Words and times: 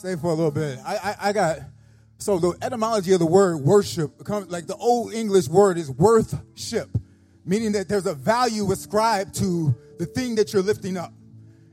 Stay, 0.00 0.16
for 0.16 0.28
a 0.28 0.34
little 0.34 0.50
bit. 0.50 0.78
I, 0.82 0.96
I, 0.96 1.16
I 1.28 1.32
got 1.34 1.58
so 2.16 2.38
the 2.38 2.56
etymology 2.62 3.12
of 3.12 3.18
the 3.18 3.26
word 3.26 3.58
worship 3.58 4.24
comes 4.24 4.50
like 4.50 4.66
the 4.66 4.76
old 4.76 5.12
English 5.12 5.46
word 5.46 5.76
is 5.76 5.90
worthship, 5.90 6.88
meaning 7.44 7.72
that 7.72 7.86
there's 7.86 8.06
a 8.06 8.14
value 8.14 8.72
ascribed 8.72 9.34
to 9.40 9.74
the 9.98 10.06
thing 10.06 10.36
that 10.36 10.54
you're 10.54 10.62
lifting 10.62 10.96
up. 10.96 11.12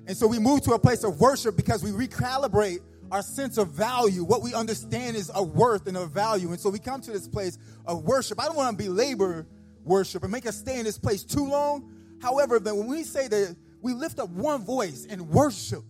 And 0.07 0.17
so 0.17 0.27
we 0.27 0.39
move 0.39 0.61
to 0.63 0.73
a 0.73 0.79
place 0.79 1.05
of 1.05 1.21
worship 1.21 1.55
because 1.55 1.81
we 1.81 1.91
recalibrate 1.91 2.79
our 3.13 3.21
sense 3.21 3.57
of 3.57 3.69
value, 3.69 4.25
what 4.25 4.41
we 4.41 4.53
understand 4.53 5.15
is 5.15 5.31
a 5.33 5.41
worth 5.41 5.87
and 5.87 5.95
a 5.95 6.05
value. 6.05 6.49
And 6.49 6.59
so 6.59 6.69
we 6.69 6.79
come 6.79 6.99
to 6.99 7.11
this 7.13 7.29
place 7.29 7.57
of 7.85 8.03
worship. 8.03 8.41
I 8.41 8.47
don't 8.47 8.57
want 8.57 8.77
to 8.77 8.83
belabor 8.83 9.47
worship 9.85 10.23
and 10.23 10.33
make 10.33 10.45
us 10.45 10.57
stay 10.57 10.79
in 10.79 10.83
this 10.83 10.97
place 10.97 11.23
too 11.23 11.47
long. 11.47 11.93
However, 12.21 12.59
when 12.59 12.87
we 12.87 13.03
say 13.03 13.29
that 13.29 13.55
we 13.81 13.93
lift 13.93 14.19
up 14.19 14.29
one 14.31 14.65
voice 14.65 15.05
in 15.05 15.29
worship, 15.29 15.85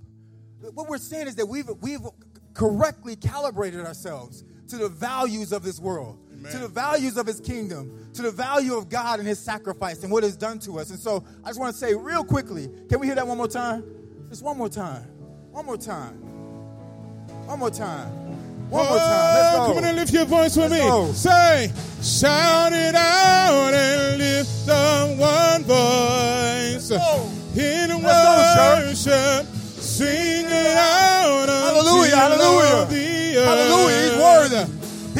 what 0.74 0.88
we're 0.88 0.98
saying 0.98 1.28
is 1.28 1.36
that 1.36 1.46
we've 1.46 1.70
we've 1.82 2.02
correctly 2.58 3.16
calibrated 3.16 3.82
ourselves 3.86 4.44
to 4.68 4.78
the 4.78 4.90
values 4.90 5.54
of 5.54 5.64
this 5.64 5.80
world, 5.80 6.18
to 6.52 6.58
the 6.58 6.68
values 6.68 7.16
of 7.18 7.28
His 7.28 7.40
kingdom, 7.40 8.10
to 8.16 8.24
the 8.24 8.32
value 8.32 8.76
of 8.76 8.90
God 8.90 9.20
and 9.20 9.28
His 9.28 9.38
sacrifice 9.40 10.02
and 10.04 10.12
what 10.12 10.24
it's 10.24 10.36
done 10.36 10.58
to 10.60 10.80
us. 10.80 10.90
And 10.90 11.00
so, 11.00 11.24
I 11.44 11.50
just 11.50 11.60
want 11.60 11.72
to 11.74 11.80
say 11.80 11.94
real 11.94 12.24
quickly, 12.24 12.68
can 12.90 13.00
we 13.00 13.06
hear 13.06 13.16
that 13.16 13.28
one 13.28 13.38
more 13.38 13.48
time? 13.48 13.84
Just 14.30 14.44
one 14.44 14.58
more 14.58 14.70
time, 14.70 15.04
one 15.52 15.66
more 15.68 15.78
time, 15.78 16.16
one 17.46 17.60
more 17.60 17.70
time, 17.70 18.10
one 18.70 18.86
more 18.90 18.98
time. 18.98 19.36
Let's 19.36 19.56
go. 19.56 19.68
Come 19.68 19.78
on 19.78 19.84
and 19.86 19.96
lift 19.96 20.12
your 20.12 20.26
voice 20.26 20.58
with 20.58 20.72
Let's 20.72 20.84
me. 20.84 20.90
go. 20.90 21.12
Say, 21.14 21.72
shout 22.02 22.74
it 22.74 22.96
out 22.96 23.74
and 23.74 24.18
lift 24.18 24.68
up 24.68 25.10
one 25.18 25.64
voice. 25.64 26.90
go. 26.90 27.30
In 27.56 28.04
Let's 28.04 29.06
go, 29.06 29.14
worship, 29.14 29.48
sing 29.98 30.46
it 30.46 30.78
out. 30.78 31.50
Hallelujah, 31.50 32.16
hallelujah. 32.16 32.86
Hallelujah. 33.46 34.02
He's 34.04 34.18
worthy. 34.22 34.64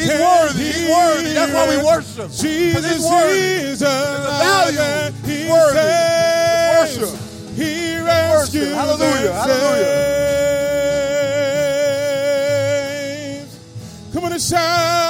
He's 0.00 0.10
worthy. 0.20 0.62
He's 0.62 0.88
worthy. 0.88 1.32
That's 1.34 1.52
why 1.52 1.64
we 1.68 1.76
worship. 1.84 2.30
Jesus 2.30 2.84
he's 2.86 3.04
worthy. 3.04 3.38
is 3.38 3.82
alive. 3.82 4.74
There's 4.74 4.78
a 4.78 4.78
value. 4.78 5.12
He's 5.26 5.46
worthy. 5.50 5.82
Worship. 6.78 7.12
He 7.56 7.98
rescues 7.98 8.72
Hallelujah. 8.74 9.34
saves. 12.28 13.58
Come 14.12 14.24
on 14.24 14.32
and 14.32 14.40
shout. 14.42 15.07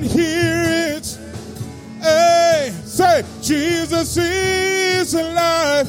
Can 0.00 0.08
hear 0.08 0.62
it. 0.96 1.18
Hey, 2.00 2.72
say, 2.84 3.22
Jesus 3.42 4.16
is 4.16 5.12
alive 5.14 5.88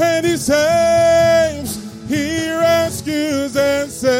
and 0.00 0.26
he 0.26 0.36
saves, 0.36 2.08
he 2.08 2.50
rescues 2.50 3.54
and 3.56 3.90
saves. 3.90 4.14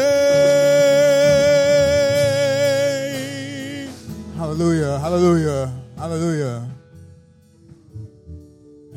Hallelujah. 4.37 4.99
Hallelujah. 4.99 5.73
Hallelujah. 5.97 6.69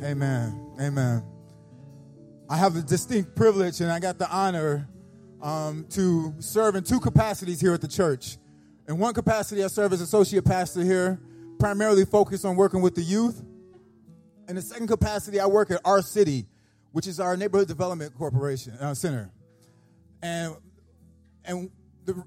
Amen. 0.03 0.75
Amen. 0.81 1.23
I 2.51 2.57
have 2.57 2.75
the 2.75 2.83
distinct 2.83 3.35
privilege 3.35 3.81
and 3.81 3.91
I 3.91 3.99
got 3.99 4.19
the 4.19 4.31
honor 4.31 4.87
um, 5.41 5.87
to 5.91 6.35
serve 6.41 6.77
in 6.77 6.85
two 6.85 7.01
capacities 7.01 7.61
here 7.61 7.73
at 7.73 7.81
the 7.81 7.89
church. 7.89 8.37
In 8.89 8.97
one 8.97 9.13
capacity, 9.13 9.63
I 9.63 9.67
serve 9.67 9.93
as 9.93 10.01
associate 10.01 10.47
pastor 10.47 10.83
here, 10.83 11.21
primarily 11.59 12.07
focused 12.07 12.47
on 12.47 12.57
working 12.57 12.81
with 12.81 12.95
the 12.95 13.03
youth. 13.03 13.45
In 14.49 14.57
the 14.57 14.63
second 14.63 14.89
capacity, 14.89 15.39
I 15.39 15.47
work 15.47 15.71
at 15.71 15.83
R 15.85 16.01
City, 16.01 16.47
which 16.93 17.07
is 17.07 17.21
our 17.21 17.37
neighborhood 17.37 17.69
development 17.69 18.15
corporation 18.15 18.73
uh, 18.81 18.95
center. 18.95 19.31
And 20.23 20.57
and 21.45 21.71
the 22.07 22.25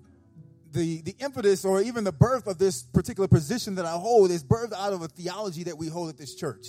the 0.71 1.01
the 1.01 1.15
impetus 1.17 1.65
or 1.65 1.81
even 1.81 2.03
the 2.03 2.11
birth 2.11 2.45
of 2.45 2.59
this 2.59 2.83
particular 2.83 3.27
position 3.27 3.73
that 3.75 3.85
I 3.85 3.93
hold 3.93 4.29
is 4.29 4.43
birthed 4.43 4.73
out 4.73 4.93
of 4.93 5.01
a 5.01 5.07
theology 5.07 5.63
that 5.63 5.77
we 5.79 5.87
hold 5.87 6.09
at 6.09 6.17
this 6.17 6.35
church. 6.35 6.67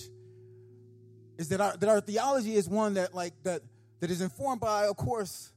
Is 1.36 1.50
that 1.50 1.60
our 1.60 1.76
that 1.76 1.88
our 1.90 2.00
theology 2.00 2.54
is 2.54 2.66
one 2.66 2.94
that 2.94 3.14
like 3.14 3.34
that 3.42 3.60
that 4.00 4.10
is 4.10 4.22
informed 4.22 4.62
by, 4.62 4.86
of 4.86 4.96
course, 4.96 5.52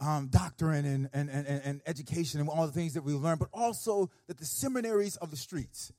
um, 0.00 0.28
doctrine 0.28 0.84
and, 0.84 1.08
and, 1.12 1.30
and, 1.30 1.46
and 1.64 1.80
education 1.86 2.40
and 2.40 2.48
all 2.48 2.66
the 2.66 2.72
things 2.72 2.94
that 2.94 3.02
we 3.02 3.12
learn, 3.12 3.38
but 3.38 3.48
also 3.52 4.10
that 4.26 4.38
the 4.38 4.44
seminaries 4.44 5.16
of 5.16 5.30
the 5.30 5.36
streets, 5.36 5.92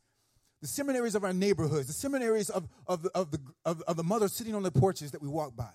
the 0.61 0.67
seminaries 0.67 1.15
of 1.15 1.23
our 1.23 1.33
neighborhoods, 1.33 1.87
the 1.87 1.93
seminaries 1.93 2.49
of, 2.49 2.67
of, 2.87 3.05
of, 3.15 3.31
the, 3.31 3.39
of, 3.65 3.81
of 3.87 3.97
the 3.97 4.03
mothers 4.03 4.33
sitting 4.33 4.55
on 4.55 4.63
the 4.63 4.71
porches 4.71 5.11
that 5.11 5.21
we 5.21 5.27
walk 5.27 5.55
by, 5.55 5.71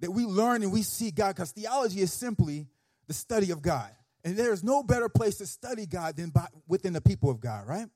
that 0.00 0.10
we 0.10 0.24
learn 0.24 0.62
and 0.62 0.72
we 0.72 0.82
see 0.82 1.10
God, 1.10 1.34
because 1.34 1.52
theology 1.52 2.00
is 2.00 2.12
simply 2.12 2.66
the 3.06 3.14
study 3.14 3.50
of 3.50 3.62
God. 3.62 3.90
And 4.24 4.36
there 4.36 4.52
is 4.52 4.62
no 4.62 4.82
better 4.82 5.08
place 5.08 5.38
to 5.38 5.46
study 5.46 5.86
God 5.86 6.16
than 6.16 6.30
by, 6.30 6.46
within 6.68 6.92
the 6.92 7.00
people 7.00 7.30
of 7.30 7.40
God, 7.40 7.66
right? 7.66 7.86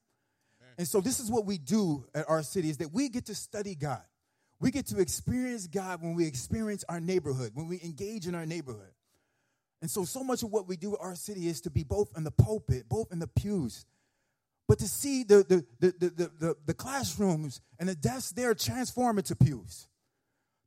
And 0.78 0.88
so 0.88 1.00
this 1.00 1.20
is 1.20 1.30
what 1.30 1.46
we 1.46 1.58
do 1.58 2.06
at 2.14 2.24
R 2.28 2.42
City 2.42 2.70
is 2.70 2.78
that 2.78 2.92
we 2.92 3.08
get 3.08 3.26
to 3.26 3.34
study 3.34 3.74
God. 3.74 4.02
We 4.58 4.70
get 4.70 4.86
to 4.86 5.00
experience 5.00 5.66
God 5.66 6.00
when 6.00 6.14
we 6.14 6.26
experience 6.26 6.84
our 6.88 7.00
neighborhood, 7.00 7.50
when 7.54 7.68
we 7.68 7.80
engage 7.84 8.26
in 8.26 8.34
our 8.34 8.46
neighborhood. 8.46 8.93
And 9.84 9.90
so, 9.90 10.06
so 10.06 10.24
much 10.24 10.42
of 10.42 10.50
what 10.50 10.66
we 10.66 10.78
do 10.78 10.94
at 10.94 11.00
R 11.02 11.14
City 11.14 11.46
is 11.46 11.60
to 11.60 11.70
be 11.70 11.84
both 11.84 12.16
in 12.16 12.24
the 12.24 12.30
pulpit, 12.30 12.88
both 12.88 13.12
in 13.12 13.18
the 13.18 13.26
pews, 13.26 13.84
but 14.66 14.78
to 14.78 14.88
see 14.88 15.24
the, 15.24 15.44
the, 15.46 15.66
the, 15.78 15.94
the, 15.98 16.30
the, 16.38 16.56
the, 16.64 16.72
classrooms 16.72 17.60
and 17.78 17.86
the 17.86 17.94
desks 17.94 18.32
there 18.32 18.54
transform 18.54 19.18
into 19.18 19.36
pews. 19.36 19.86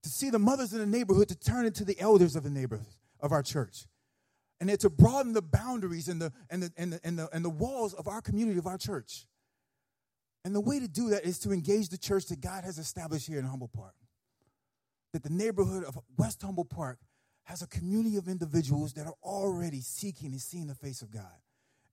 To 0.03 0.09
see 0.09 0.29
the 0.29 0.37
mothers 0.37 0.71
in 0.71 0.77
the 0.77 0.85
neighborhood 0.85 1.29
to 1.29 1.35
turn 1.35 1.65
into 1.65 1.83
the 1.83 1.99
elders 1.99 2.35
of 2.35 2.43
the 2.43 2.51
neighborhood 2.51 2.93
of 3.19 3.31
our 3.31 3.41
church. 3.41 3.87
And 4.61 4.69
to 4.79 4.87
broaden 4.87 5.33
the 5.33 5.41
boundaries 5.41 6.09
and 6.09 6.21
the, 6.21 6.31
and, 6.51 6.61
the, 6.61 6.71
and, 6.77 6.93
the, 6.93 6.99
and, 7.03 7.17
the, 7.17 7.27
and 7.33 7.43
the 7.43 7.49
walls 7.49 7.95
of 7.95 8.07
our 8.07 8.21
community, 8.21 8.59
of 8.59 8.67
our 8.67 8.77
church. 8.77 9.25
And 10.45 10.53
the 10.53 10.61
way 10.61 10.79
to 10.79 10.87
do 10.87 11.09
that 11.09 11.25
is 11.25 11.39
to 11.39 11.51
engage 11.51 11.89
the 11.89 11.97
church 11.97 12.27
that 12.27 12.39
God 12.39 12.63
has 12.63 12.77
established 12.77 13.25
here 13.25 13.39
in 13.39 13.45
Humboldt 13.45 13.73
Park. 13.73 13.95
That 15.13 15.23
the 15.23 15.33
neighborhood 15.33 15.85
of 15.85 15.97
West 16.19 16.43
Humboldt 16.43 16.69
Park 16.69 16.99
has 17.47 17.61
a 17.61 17.67
community 17.67 18.17
of 18.17 18.27
individuals 18.27 18.91
that 18.93 19.07
are 19.07 19.15
already 19.23 19.79
seeking 19.79 20.31
and 20.31 20.41
seeing 20.41 20.67
the 20.67 20.75
face 20.75 21.01
of 21.01 21.11
God. 21.11 21.23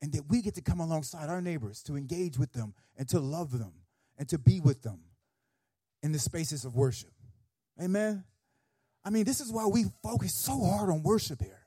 And 0.03 0.13
that 0.13 0.29
we 0.29 0.43
get 0.43 0.57
to 0.57 0.61
come 0.61 0.81
alongside 0.81 1.31
our 1.31 1.41
neighbors 1.41 1.81
to 1.85 1.97
engage 1.97 2.37
with 2.37 2.53
them 2.53 2.75
and 2.99 3.09
to 3.11 3.21
love 3.21 3.57
them 3.57 3.73
and 4.19 4.29
to 4.29 4.37
be 4.39 4.61
with 4.61 4.83
them 4.83 4.99
in 6.03 6.11
the 6.11 6.19
spaces 6.19 6.65
of 6.65 6.75
worship. 6.75 7.13
Amen. 7.81 8.25
I 9.05 9.11
mean, 9.11 9.25
this 9.25 9.41
is 9.41 9.53
why 9.53 9.67
we 9.67 9.85
focus 10.03 10.35
so 10.35 10.61
hard 10.65 10.91
on 10.91 11.05
worship 11.05 11.41
here. 11.41 11.63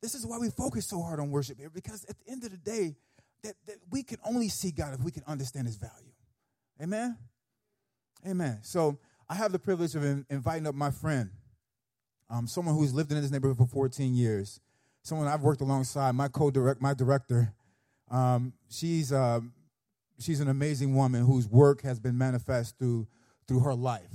This 0.00 0.14
is 0.14 0.26
why 0.26 0.38
we 0.38 0.48
focus 0.48 0.86
so 0.86 1.02
hard 1.02 1.20
on 1.20 1.30
worship 1.30 1.58
here 1.58 1.70
because 1.70 2.06
at 2.06 2.16
the 2.18 2.32
end 2.32 2.42
of 2.44 2.52
the 2.52 2.56
day, 2.56 2.96
that, 3.42 3.54
that 3.66 3.76
we 3.90 4.02
can 4.02 4.18
only 4.26 4.48
see 4.48 4.70
God 4.70 4.94
if 4.94 5.00
we 5.00 5.10
can 5.10 5.24
understand 5.26 5.66
his 5.66 5.76
value. 5.76 6.14
Amen? 6.82 7.18
Amen. 8.26 8.60
So 8.62 8.98
I 9.28 9.34
have 9.34 9.52
the 9.52 9.58
privilege 9.58 9.94
of 9.94 10.02
in- 10.02 10.24
inviting 10.30 10.66
up 10.66 10.74
my 10.74 10.90
friend, 10.90 11.30
um, 12.30 12.46
someone 12.46 12.74
who's 12.74 12.94
lived 12.94 13.12
in 13.12 13.20
this 13.20 13.30
neighborhood 13.30 13.58
for 13.58 13.66
14 13.66 14.14
years, 14.14 14.60
someone 15.02 15.28
I've 15.28 15.42
worked 15.42 15.60
alongside, 15.60 16.12
my 16.12 16.28
co-direct, 16.28 16.80
my 16.80 16.94
director. 16.94 17.52
Um, 18.10 18.54
she's, 18.70 19.12
um, 19.12 19.52
she's 20.18 20.40
an 20.40 20.48
amazing 20.48 20.94
woman 20.94 21.24
whose 21.24 21.46
work 21.48 21.82
has 21.82 22.00
been 22.00 22.16
manifest 22.16 22.78
through, 22.78 23.06
through 23.46 23.60
her 23.60 23.74
life. 23.74 24.12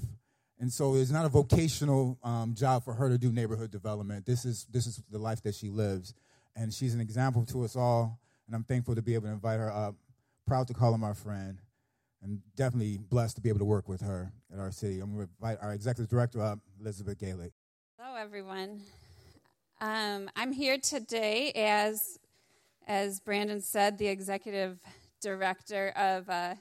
And 0.59 0.73
so 0.73 0.95
it's 0.95 1.11
not 1.11 1.25
a 1.25 1.29
vocational 1.29 2.17
um, 2.23 2.53
job 2.53 2.83
for 2.83 2.93
her 2.93 3.07
to 3.07 3.17
do 3.17 3.31
neighborhood 3.31 3.71
development. 3.71 4.25
This 4.25 4.43
is, 4.43 4.67
this 4.71 4.87
is 4.87 5.01
the 5.09 5.17
life 5.17 5.41
that 5.43 5.55
she 5.55 5.69
lives. 5.69 6.13
And 6.55 6.73
she's 6.73 6.93
an 6.93 6.99
example 6.99 7.45
to 7.45 7.63
us 7.63 7.75
all. 7.75 8.19
And 8.47 8.55
I'm 8.55 8.63
thankful 8.63 8.95
to 8.95 9.01
be 9.01 9.13
able 9.13 9.27
to 9.27 9.33
invite 9.33 9.59
her 9.59 9.71
up. 9.71 9.95
Proud 10.45 10.67
to 10.67 10.73
call 10.73 10.91
her 10.91 10.97
my 10.97 11.13
friend. 11.13 11.59
And 12.21 12.41
definitely 12.57 12.97
blessed 12.97 13.35
to 13.35 13.41
be 13.41 13.47
able 13.47 13.59
to 13.59 13.65
work 13.65 13.87
with 13.87 14.01
her 14.01 14.33
at 14.51 14.59
R 14.59 14.71
City. 14.71 14.99
I'm 14.99 15.15
going 15.15 15.27
to 15.27 15.31
invite 15.39 15.59
our 15.61 15.71
executive 15.71 16.09
director 16.09 16.41
up, 16.41 16.59
Elizabeth 16.81 17.17
Galik. 17.17 17.51
Everyone. 18.19 18.81
Um, 19.79 20.29
I'm 20.35 20.51
here 20.51 20.77
today 20.77 21.53
as 21.55 22.19
as 22.85 23.21
Brandon 23.21 23.61
said, 23.61 23.97
the 23.97 24.07
executive 24.07 24.77
director 25.21 25.93
of, 25.95 26.29
uh, 26.29 26.55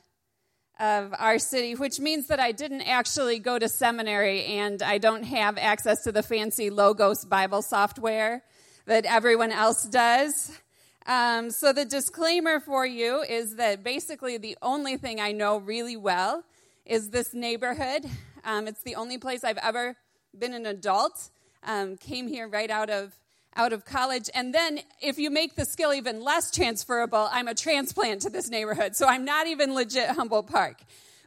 of 0.79 1.13
R 1.19 1.41
City, 1.41 1.75
which 1.75 1.99
means 1.99 2.29
that 2.29 2.39
I 2.39 2.53
didn't 2.53 2.83
actually 2.83 3.41
go 3.41 3.59
to 3.59 3.69
seminary 3.69 4.45
and 4.45 4.81
I 4.83 4.99
don't 4.99 5.25
have 5.25 5.59
access 5.59 6.05
to 6.05 6.13
the 6.13 6.23
fancy 6.23 6.71
Logos 6.71 7.25
Bible 7.25 7.63
software 7.63 8.45
that 8.87 9.05
everyone 9.05 9.51
else 9.51 9.83
does. 9.83 10.61
Um, 11.07 11.51
so, 11.51 11.73
the 11.73 11.85
disclaimer 11.85 12.61
for 12.61 12.87
you 12.87 13.23
is 13.23 13.57
that 13.57 13.83
basically 13.83 14.39
the 14.39 14.57
only 14.63 14.97
thing 14.97 15.19
I 15.19 15.33
know 15.33 15.59
really 15.59 15.97
well 15.97 16.45
is 16.87 17.11
this 17.11 17.35
neighborhood. 17.35 18.05
Um, 18.45 18.69
it's 18.69 18.85
the 18.85 18.95
only 18.95 19.19
place 19.19 19.43
I've 19.43 19.59
ever 19.59 19.97
been 20.39 20.55
an 20.55 20.65
adult. 20.65 21.31
Um, 21.63 21.97
came 21.97 22.29
here 22.29 22.49
right 22.49 22.71
out 22.71 22.91
of 22.91 23.19
out 23.59 23.73
of 23.73 23.85
college. 23.85 24.31
And 24.35 24.55
then, 24.55 24.81
if 25.03 25.19
you 25.19 25.31
make 25.31 25.57
the 25.57 25.65
skill 25.65 25.93
even 25.93 26.23
less 26.23 26.51
transferable, 26.51 27.29
I'm 27.31 27.49
a 27.49 27.55
transplant 27.55 28.23
to 28.23 28.31
this 28.31 28.49
neighborhood. 28.49 28.95
So 28.95 29.07
I'm 29.07 29.25
not 29.25 29.47
even 29.47 29.75
legit 29.75 30.11
Humboldt 30.11 30.47
Park. 30.47 30.81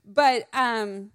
But, 0.05 0.47
um, 0.53 1.11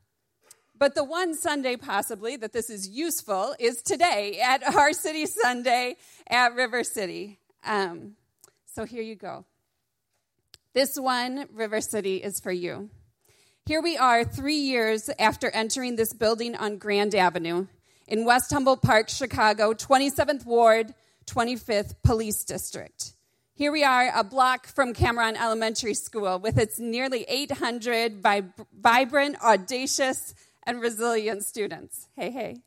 but 0.79 0.95
the 0.95 1.03
one 1.03 1.35
Sunday 1.35 1.77
possibly 1.77 2.37
that 2.37 2.53
this 2.53 2.71
is 2.71 2.89
useful 2.89 3.57
is 3.59 3.83
today 3.83 4.41
at 4.41 4.63
R 4.77 4.93
City 4.93 5.27
Sunday 5.27 5.97
at 6.29 6.55
River 6.55 6.85
City. 6.85 7.39
Um, 7.65 8.17
so 8.67 8.85
here 8.85 9.03
you 9.03 9.17
go. 9.17 9.47
This 10.75 10.97
one, 10.97 11.49
River 11.55 11.81
City, 11.81 12.19
is 12.19 12.39
for 12.39 12.53
you. 12.53 12.91
Here 13.65 13.81
we 13.81 13.97
are, 13.97 14.23
three 14.23 14.59
years 14.59 15.09
after 15.19 15.51
entering 15.51 15.97
this 15.97 16.13
building 16.13 16.55
on 16.55 16.77
Grand 16.77 17.15
Avenue 17.15 17.67
in 18.09 18.25
West 18.25 18.53
Humboldt 18.53 18.83
Park, 18.83 19.09
Chicago, 19.09 19.73
27th 19.73 20.45
Ward, 20.45 20.95
25th 21.27 21.95
Police 22.03 22.45
District. 22.45 23.13
Here 23.55 23.73
we 23.73 23.85
are, 23.85 24.11
a 24.15 24.23
block 24.23 24.67
from 24.67 24.93
Cameron 24.93 25.37
Elementary 25.37 25.95
School, 25.95 26.39
with 26.39 26.59
its 26.59 26.79
nearly 26.79 27.25
800 27.29 28.23
vib- 28.23 28.53
vibrant, 28.79 29.43
audacious, 29.43 30.35
and 30.65 30.81
resilient 30.81 31.45
students. 31.45 32.09
Hey, 32.15 32.31
hey. 32.31 32.59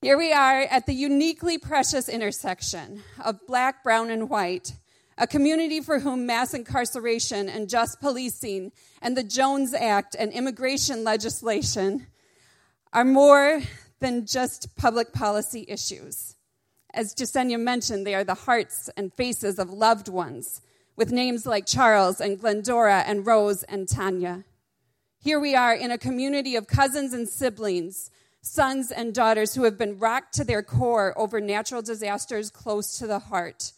Here 0.00 0.16
we 0.16 0.32
are 0.32 0.60
at 0.62 0.86
the 0.86 0.94
uniquely 0.94 1.58
precious 1.58 2.08
intersection 2.08 3.02
of 3.22 3.46
black, 3.46 3.82
brown, 3.82 4.10
and 4.10 4.30
white, 4.30 4.72
a 5.18 5.26
community 5.26 5.80
for 5.80 5.98
whom 5.98 6.24
mass 6.24 6.54
incarceration 6.54 7.48
and 7.48 7.68
just 7.68 8.00
policing 8.00 8.72
and 9.02 9.16
the 9.16 9.24
Jones 9.24 9.74
Act 9.74 10.14
and 10.18 10.32
immigration 10.32 11.02
legislation 11.02 12.06
are 12.92 13.04
more 13.04 13.60
than 14.00 14.26
just 14.26 14.74
public 14.76 15.12
policy 15.12 15.64
issues. 15.68 16.36
As 16.94 17.14
Jasenia 17.14 17.60
mentioned, 17.60 18.06
they 18.06 18.14
are 18.14 18.24
the 18.24 18.34
hearts 18.34 18.88
and 18.96 19.12
faces 19.12 19.58
of 19.58 19.70
loved 19.70 20.08
ones 20.08 20.62
with 20.96 21.12
names 21.12 21.46
like 21.46 21.66
Charles 21.66 22.20
and 22.20 22.40
Glendora 22.40 23.04
and 23.06 23.26
Rose 23.26 23.62
and 23.64 23.88
Tanya. 23.88 24.44
Here 25.20 25.38
we 25.38 25.54
are 25.54 25.74
in 25.74 25.90
a 25.90 25.98
community 25.98 26.56
of 26.56 26.66
cousins 26.66 27.12
and 27.12 27.28
siblings, 27.28 28.10
sons 28.40 28.90
and 28.90 29.14
daughters 29.14 29.54
who 29.54 29.64
have 29.64 29.76
been 29.76 29.98
rocked 29.98 30.34
to 30.34 30.44
their 30.44 30.62
core 30.62 31.12
over 31.16 31.40
natural 31.40 31.82
disasters 31.82 32.50
close 32.50 32.98
to 32.98 33.06
the 33.06 33.18
heart. 33.18 33.72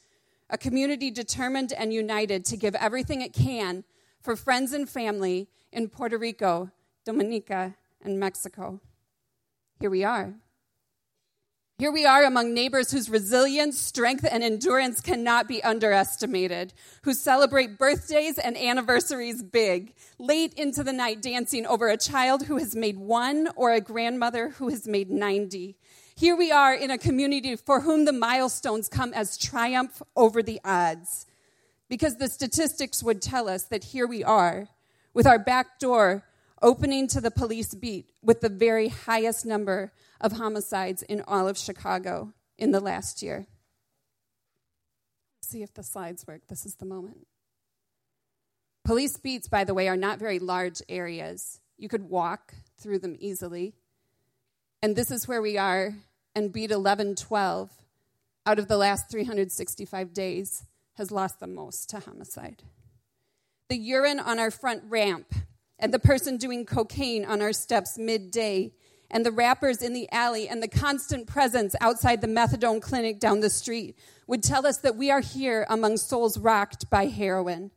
A 0.48 0.58
community 0.58 1.10
determined 1.10 1.72
and 1.72 1.92
united 1.92 2.44
to 2.46 2.56
give 2.56 2.74
everything 2.74 3.20
it 3.20 3.32
can 3.32 3.84
for 4.20 4.36
friends 4.36 4.72
and 4.72 4.88
family 4.88 5.48
in 5.72 5.88
Puerto 5.88 6.18
Rico, 6.18 6.70
Dominica, 7.04 7.74
and 8.02 8.18
Mexico. 8.18 8.80
Here 9.80 9.88
we 9.88 10.04
are. 10.04 10.34
Here 11.78 11.90
we 11.90 12.04
are 12.04 12.22
among 12.24 12.52
neighbors 12.52 12.90
whose 12.90 13.08
resilience, 13.08 13.80
strength, 13.80 14.26
and 14.30 14.44
endurance 14.44 15.00
cannot 15.00 15.48
be 15.48 15.64
underestimated, 15.64 16.74
who 17.04 17.14
celebrate 17.14 17.78
birthdays 17.78 18.36
and 18.36 18.58
anniversaries 18.58 19.42
big, 19.42 19.94
late 20.18 20.52
into 20.52 20.84
the 20.84 20.92
night 20.92 21.22
dancing 21.22 21.64
over 21.64 21.88
a 21.88 21.96
child 21.96 22.44
who 22.44 22.58
has 22.58 22.76
made 22.76 22.98
one 22.98 23.48
or 23.56 23.72
a 23.72 23.80
grandmother 23.80 24.50
who 24.50 24.68
has 24.68 24.86
made 24.86 25.10
90. 25.10 25.78
Here 26.14 26.36
we 26.36 26.52
are 26.52 26.74
in 26.74 26.90
a 26.90 26.98
community 26.98 27.56
for 27.56 27.80
whom 27.80 28.04
the 28.04 28.12
milestones 28.12 28.86
come 28.86 29.14
as 29.14 29.38
triumph 29.38 30.02
over 30.14 30.42
the 30.42 30.60
odds. 30.62 31.24
Because 31.88 32.16
the 32.16 32.28
statistics 32.28 33.02
would 33.02 33.22
tell 33.22 33.48
us 33.48 33.62
that 33.62 33.84
here 33.84 34.06
we 34.06 34.22
are, 34.22 34.68
with 35.14 35.26
our 35.26 35.38
back 35.38 35.78
door 35.78 36.24
opening 36.62 37.08
to 37.08 37.20
the 37.20 37.30
police 37.30 37.74
beat, 37.74 38.06
with 38.22 38.40
the 38.40 38.48
very 38.48 38.88
highest 38.88 39.46
number 39.46 39.92
of 40.20 40.32
homicides 40.32 41.02
in 41.02 41.22
all 41.26 41.48
of 41.48 41.56
Chicago 41.56 42.32
in 42.58 42.70
the 42.70 42.80
last 42.80 43.22
year. 43.22 43.46
see 45.42 45.62
if 45.62 45.74
the 45.74 45.82
slides 45.82 46.26
work. 46.28 46.42
This 46.48 46.64
is 46.64 46.76
the 46.76 46.84
moment. 46.84 47.26
Police 48.84 49.16
beats, 49.16 49.48
by 49.48 49.64
the 49.64 49.74
way, 49.74 49.88
are 49.88 49.96
not 49.96 50.20
very 50.20 50.38
large 50.38 50.80
areas. 50.88 51.60
You 51.76 51.88
could 51.88 52.08
walk 52.08 52.54
through 52.78 53.00
them 53.00 53.16
easily. 53.18 53.74
And 54.80 54.94
this 54.94 55.10
is 55.10 55.26
where 55.26 55.42
we 55.42 55.58
are, 55.58 55.94
and 56.34 56.52
beat 56.52 56.70
1112 56.70 57.70
out 58.46 58.58
of 58.58 58.68
the 58.68 58.76
last 58.76 59.10
365 59.10 60.12
days 60.12 60.64
has 60.94 61.10
lost 61.10 61.40
the 61.40 61.46
most 61.46 61.88
to 61.90 62.00
homicide. 62.00 62.62
The 63.68 63.76
urine 63.76 64.20
on 64.20 64.38
our 64.38 64.50
front 64.50 64.82
ramp 64.88 65.34
and 65.80 65.92
the 65.92 65.98
person 65.98 66.36
doing 66.36 66.64
cocaine 66.64 67.24
on 67.24 67.42
our 67.42 67.52
steps 67.52 67.98
midday 67.98 68.72
and 69.10 69.26
the 69.26 69.32
rappers 69.32 69.82
in 69.82 69.92
the 69.92 70.08
alley 70.12 70.48
and 70.48 70.62
the 70.62 70.68
constant 70.68 71.26
presence 71.26 71.74
outside 71.80 72.20
the 72.20 72.28
methadone 72.28 72.80
clinic 72.80 73.18
down 73.18 73.40
the 73.40 73.50
street 73.50 73.98
would 74.26 74.42
tell 74.42 74.66
us 74.66 74.78
that 74.78 74.96
we 74.96 75.10
are 75.10 75.20
here 75.20 75.66
among 75.68 75.96
souls 75.96 76.38
rocked 76.38 76.88
by 76.88 77.06
heroin. 77.06 77.72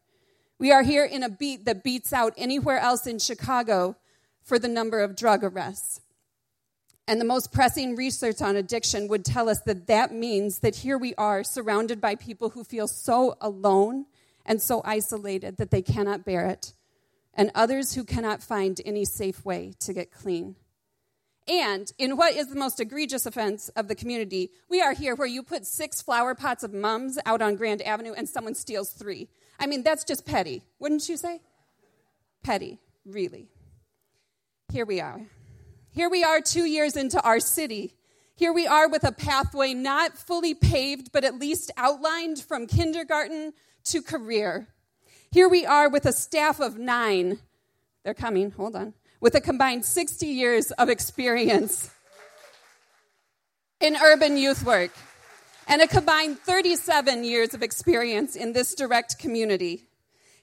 We 0.59 0.71
are 0.71 0.83
here 0.83 1.03
in 1.03 1.23
a 1.23 1.29
beat 1.29 1.65
that 1.65 1.83
beats 1.83 2.13
out 2.13 2.33
anywhere 2.38 2.77
else 2.77 3.07
in 3.07 3.17
Chicago 3.17 3.95
for 4.44 4.59
the 4.59 4.67
number 4.67 5.00
of 5.00 5.15
drug 5.15 5.44
arrests. 5.44 6.01
And 7.07 7.19
the 7.19 7.25
most 7.25 7.51
pressing 7.51 7.95
research 7.95 8.41
on 8.41 8.55
addiction 8.55 9.07
would 9.07 9.25
tell 9.25 9.50
us 9.50 9.59
that 9.61 9.88
that 9.88 10.13
means 10.13 10.59
that 10.59 10.77
here 10.77 10.97
we 10.97 11.15
are 11.15 11.44
surrounded 11.44 12.00
by 12.00 12.15
people 12.15 12.51
who 12.51 12.63
feel 12.63 12.88
so 12.88 13.35
alone 13.41 14.05
and 14.45 14.61
so 14.61 14.81
isolated 14.85 15.57
that 15.57 15.71
they 15.71 15.81
cannot 15.81 16.23
bear 16.23 16.45
it, 16.45 16.73
and 17.33 17.51
others 17.56 17.94
who 17.94 18.03
cannot 18.03 18.44
find 18.44 18.80
any 18.85 19.06
safe 19.06 19.44
way 19.44 19.74
to 19.80 19.94
get 19.94 20.12
clean. 20.12 20.56
And 21.47 21.91
in 21.97 22.15
what 22.15 22.36
is 22.36 22.48
the 22.48 22.55
most 22.55 22.79
egregious 22.79 23.25
offense 23.25 23.69
of 23.69 23.88
the 23.88 23.96
community, 23.96 24.51
we 24.69 24.81
are 24.81 24.93
here 24.93 25.15
where 25.15 25.27
you 25.27 25.43
put 25.43 25.65
six 25.65 26.01
flower 26.01 26.36
pots 26.36 26.63
of 26.63 26.74
mums 26.74 27.19
out 27.25 27.41
on 27.41 27.55
Grand 27.55 27.81
Avenue 27.81 28.13
and 28.13 28.29
someone 28.29 28.55
steals 28.55 28.91
three. 28.91 29.27
I 29.60 29.67
mean, 29.67 29.84
that's 29.84 30.03
just 30.03 30.25
petty, 30.25 30.63
wouldn't 30.79 31.10
you 31.10 31.17
say? 31.17 31.41
Petty, 32.43 32.79
really. 33.05 33.50
Here 34.72 34.86
we 34.86 35.01
are. 35.01 35.22
Here 35.91 36.10
we 36.10 36.24
are 36.24 36.41
two 36.41 36.65
years 36.65 36.96
into 36.96 37.22
R 37.22 37.39
City. 37.39 37.93
Here 38.36 38.51
we 38.51 38.65
are 38.65 38.89
with 38.89 39.03
a 39.03 39.12
pathway 39.12 39.74
not 39.74 40.17
fully 40.17 40.55
paved, 40.55 41.12
but 41.12 41.24
at 41.24 41.39
least 41.39 41.72
outlined 41.77 42.39
from 42.39 42.65
kindergarten 42.65 43.53
to 43.86 44.01
career. 44.01 44.67
Here 45.33 45.49
we 45.49 45.65
are 45.65 45.89
with 45.89 46.05
a 46.05 46.13
staff 46.13 46.59
of 46.59 46.77
nine. 46.77 47.39
They're 48.03 48.13
coming, 48.13 48.51
hold 48.51 48.75
on 48.75 48.93
with 49.23 49.35
a 49.35 49.41
combined 49.41 49.85
60 49.85 50.25
years 50.27 50.71
of 50.71 50.89
experience 50.89 51.89
in 53.79 53.95
urban 53.95 54.35
youth 54.35 54.65
work 54.65 54.91
and 55.65 55.81
a 55.81 55.87
combined 55.87 56.37
37 56.39 57.23
years 57.23 57.53
of 57.53 57.63
experience 57.63 58.35
in 58.35 58.51
this 58.51 58.75
direct 58.75 59.17
community. 59.17 59.85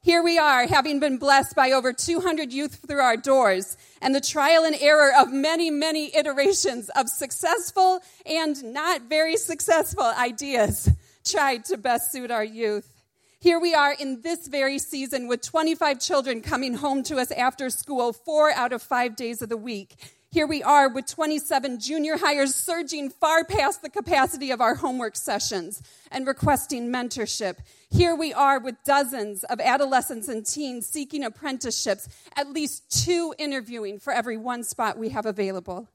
Here 0.01 0.23
we 0.23 0.39
are, 0.39 0.67
having 0.67 0.99
been 0.99 1.19
blessed 1.19 1.55
by 1.55 1.73
over 1.73 1.93
200 1.93 2.55
youth 2.55 2.87
through 2.89 3.03
our 3.03 3.19
doors 3.19 3.77
and 4.01 4.15
the 4.15 4.21
trial 4.21 4.65
and 4.65 4.75
error 4.81 5.13
of 5.15 5.31
many, 5.31 5.71
many 5.71 6.17
iterations 6.17 6.89
of 6.97 7.11
successful 7.11 8.01
and 8.25 8.65
not 8.65 9.03
very 9.03 9.37
successful 9.37 10.11
ideas 10.19 10.89
tried 11.23 11.67
to 11.67 11.77
best 11.77 12.11
suit 12.11 12.31
our 12.31 12.43
youth. 12.43 13.00
Here 13.43 13.59
we 13.59 13.73
are 13.73 13.95
in 13.95 14.21
this 14.21 14.49
very 14.49 14.79
season 14.79 15.27
with 15.27 15.41
25 15.41 15.99
children 15.99 16.43
coming 16.43 16.75
home 16.75 17.03
to 17.05 17.17
us 17.17 17.31
after 17.31 17.71
school, 17.71 18.13
four 18.13 18.53
out 18.53 18.75
of 18.75 18.83
five 18.83 19.17
days 19.17 19.41
of 19.41 19.49
the 19.49 19.57
week. 19.57 19.97
Here 20.31 20.47
we 20.47 20.63
are 20.63 20.91
with 20.91 21.07
27 21.07 21.81
junior 21.81 22.19
hires 22.19 22.55
surging 22.55 23.09
far 23.09 23.43
past 23.45 23.81
the 23.81 23.89
capacity 23.89 24.51
of 24.51 24.61
our 24.61 24.75
homework 24.75 25.17
sessions 25.17 25.83
and 26.11 26.27
requesting 26.27 26.93
mentorship. 26.93 27.57
Here 27.89 28.15
we 28.15 28.35
are 28.35 28.61
with 28.61 28.77
dozens 28.85 29.43
of 29.45 29.59
adolescents 29.59 30.29
and 30.29 30.45
teens 30.45 30.87
seeking 30.87 31.25
apprenticeships, 31.25 32.11
at 32.37 32.51
least 32.51 33.07
two 33.07 33.35
interviewing 33.39 33.99
for 33.99 34.13
every 34.13 34.37
one 34.37 34.65
spot 34.65 34.99
we 34.99 35.09
have 35.09 35.25
available. 35.25 35.89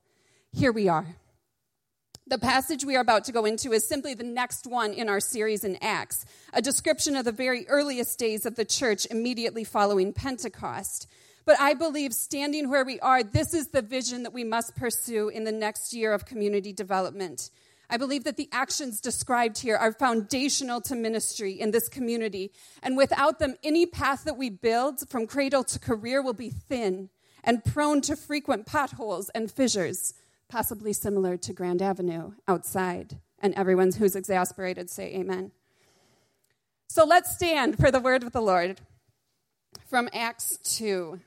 Here 0.51 0.71
we 0.71 0.87
are. 0.87 1.15
The 2.27 2.39
passage 2.39 2.83
we 2.83 2.95
are 2.95 3.01
about 3.01 3.25
to 3.25 3.31
go 3.31 3.45
into 3.45 3.71
is 3.71 3.87
simply 3.87 4.15
the 4.15 4.23
next 4.23 4.65
one 4.65 4.93
in 4.93 5.09
our 5.09 5.19
series 5.19 5.63
in 5.63 5.77
Acts, 5.79 6.25
a 6.53 6.61
description 6.61 7.15
of 7.15 7.23
the 7.23 7.31
very 7.31 7.67
earliest 7.67 8.17
days 8.17 8.47
of 8.47 8.55
the 8.55 8.65
church 8.65 9.05
immediately 9.11 9.63
following 9.63 10.11
Pentecost. 10.11 11.07
But 11.45 11.61
I 11.61 11.75
believe 11.75 12.15
standing 12.15 12.67
where 12.67 12.83
we 12.83 12.99
are, 12.99 13.21
this 13.21 13.53
is 13.53 13.67
the 13.67 13.83
vision 13.83 14.23
that 14.23 14.33
we 14.33 14.43
must 14.43 14.75
pursue 14.75 15.29
in 15.29 15.43
the 15.43 15.51
next 15.51 15.93
year 15.93 16.13
of 16.13 16.25
community 16.25 16.73
development. 16.73 17.51
I 17.91 17.97
believe 17.97 18.23
that 18.23 18.37
the 18.37 18.49
actions 18.51 18.99
described 19.01 19.59
here 19.59 19.75
are 19.75 19.93
foundational 19.93 20.81
to 20.81 20.95
ministry 20.95 21.51
in 21.51 21.69
this 21.69 21.87
community. 21.87 22.51
And 22.81 22.97
without 22.97 23.37
them, 23.37 23.53
any 23.63 23.85
path 23.85 24.23
that 24.23 24.35
we 24.35 24.49
build 24.49 25.07
from 25.11 25.27
cradle 25.27 25.63
to 25.65 25.77
career 25.77 26.23
will 26.23 26.33
be 26.33 26.49
thin 26.49 27.09
and 27.43 27.63
prone 27.63 28.01
to 28.01 28.15
frequent 28.15 28.65
potholes 28.65 29.29
and 29.35 29.51
fissures, 29.51 30.15
possibly 30.49 30.93
similar 30.93 31.37
to 31.37 31.53
Grand 31.53 31.81
Avenue 31.81 32.33
outside. 32.47 33.19
And 33.39 33.53
everyone 33.55 33.91
who's 33.91 34.15
exasperated 34.15 34.89
say 34.89 35.13
amen. 35.15 35.51
So 36.87 37.05
let's 37.05 37.35
stand 37.35 37.77
for 37.77 37.91
the 37.91 37.99
word 37.99 38.23
of 38.23 38.31
the 38.31 38.41
Lord 38.41 38.79
from 39.87 40.09
Acts 40.13 40.57
2. 40.77 41.19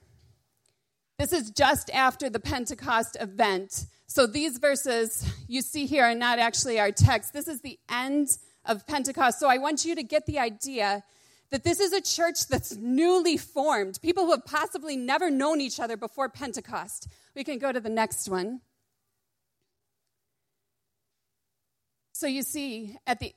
This 1.19 1.33
is 1.33 1.51
just 1.51 1.91
after 1.91 2.31
the 2.31 2.41
Pentecost 2.41 3.17
event. 3.21 3.87
So 4.07 4.27
these 4.27 4.59
verses 4.59 5.29
you 5.49 5.63
see 5.63 5.87
here 5.87 6.05
are 6.05 6.15
not 6.15 6.39
actually 6.39 6.79
our 6.79 6.93
text. 6.93 7.33
This 7.33 7.49
is 7.49 7.61
the 7.61 7.79
end 7.91 8.29
of 8.65 8.87
Pentecost. 8.87 9.39
So 9.41 9.49
I 9.49 9.59
want 9.59 9.85
you 9.85 9.95
to 9.95 10.03
get 10.03 10.27
the 10.27 10.39
idea 10.39 11.03
that 11.51 11.65
this 11.65 11.81
is 11.81 11.93
a 11.93 12.01
church 12.01 12.47
that's 12.47 12.77
newly 12.77 13.37
formed, 13.37 13.99
people 14.03 14.27
who 14.27 14.33
have 14.33 14.45
possibly 14.45 14.97
never 14.97 15.31
known 15.31 15.61
each 15.61 15.81
other 15.81 15.97
before 15.97 16.29
Pentecost. 16.29 17.09
We 17.35 17.45
can 17.45 17.59
go 17.59 17.73
to 17.73 17.81
the 17.81 17.89
next 17.89 18.29
one. 18.29 18.61
So 22.19 22.27
you 22.27 22.43
see 22.43 22.97
at 23.07 23.21
the 23.21 23.33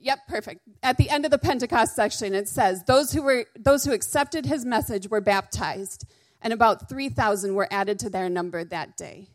Yep, 0.00 0.18
perfect. 0.28 0.60
At 0.82 0.98
the 0.98 1.08
end 1.08 1.24
of 1.24 1.30
the 1.30 1.38
Pentecost 1.38 1.96
section 1.96 2.34
it 2.34 2.46
says 2.46 2.84
those 2.84 3.10
who 3.10 3.22
were 3.22 3.46
those 3.58 3.84
who 3.84 3.92
accepted 3.92 4.44
his 4.44 4.66
message 4.66 5.08
were 5.08 5.22
baptized 5.22 6.04
and 6.42 6.52
about 6.52 6.90
3000 6.90 7.54
were 7.54 7.66
added 7.70 7.98
to 8.00 8.10
their 8.10 8.28
number 8.28 8.64
that 8.64 8.98
day. 8.98 9.28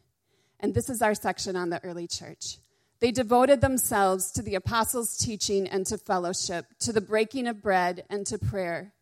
And 0.59 0.75
this 0.75 0.91
is 0.91 1.01
our 1.01 1.15
section 1.15 1.55
on 1.55 1.71
the 1.71 1.83
early 1.83 2.05
church. 2.05 2.59
They 2.99 3.09
devoted 3.09 3.61
themselves 3.61 4.31
to 4.33 4.43
the 4.43 4.53
apostles' 4.53 5.17
teaching 5.17 5.67
and 5.67 5.87
to 5.87 5.97
fellowship, 5.97 6.67
to 6.81 6.93
the 6.93 7.01
breaking 7.01 7.47
of 7.47 7.63
bread 7.63 8.05
and 8.11 8.27
to 8.27 8.37
prayer. 8.37 8.93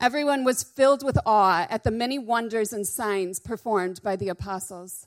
Everyone 0.00 0.42
was 0.44 0.62
filled 0.62 1.04
with 1.04 1.18
awe 1.26 1.66
at 1.68 1.84
the 1.84 1.90
many 1.90 2.18
wonders 2.18 2.72
and 2.72 2.86
signs 2.86 3.40
performed 3.40 4.02
by 4.02 4.16
the 4.16 4.30
apostles. 4.30 5.06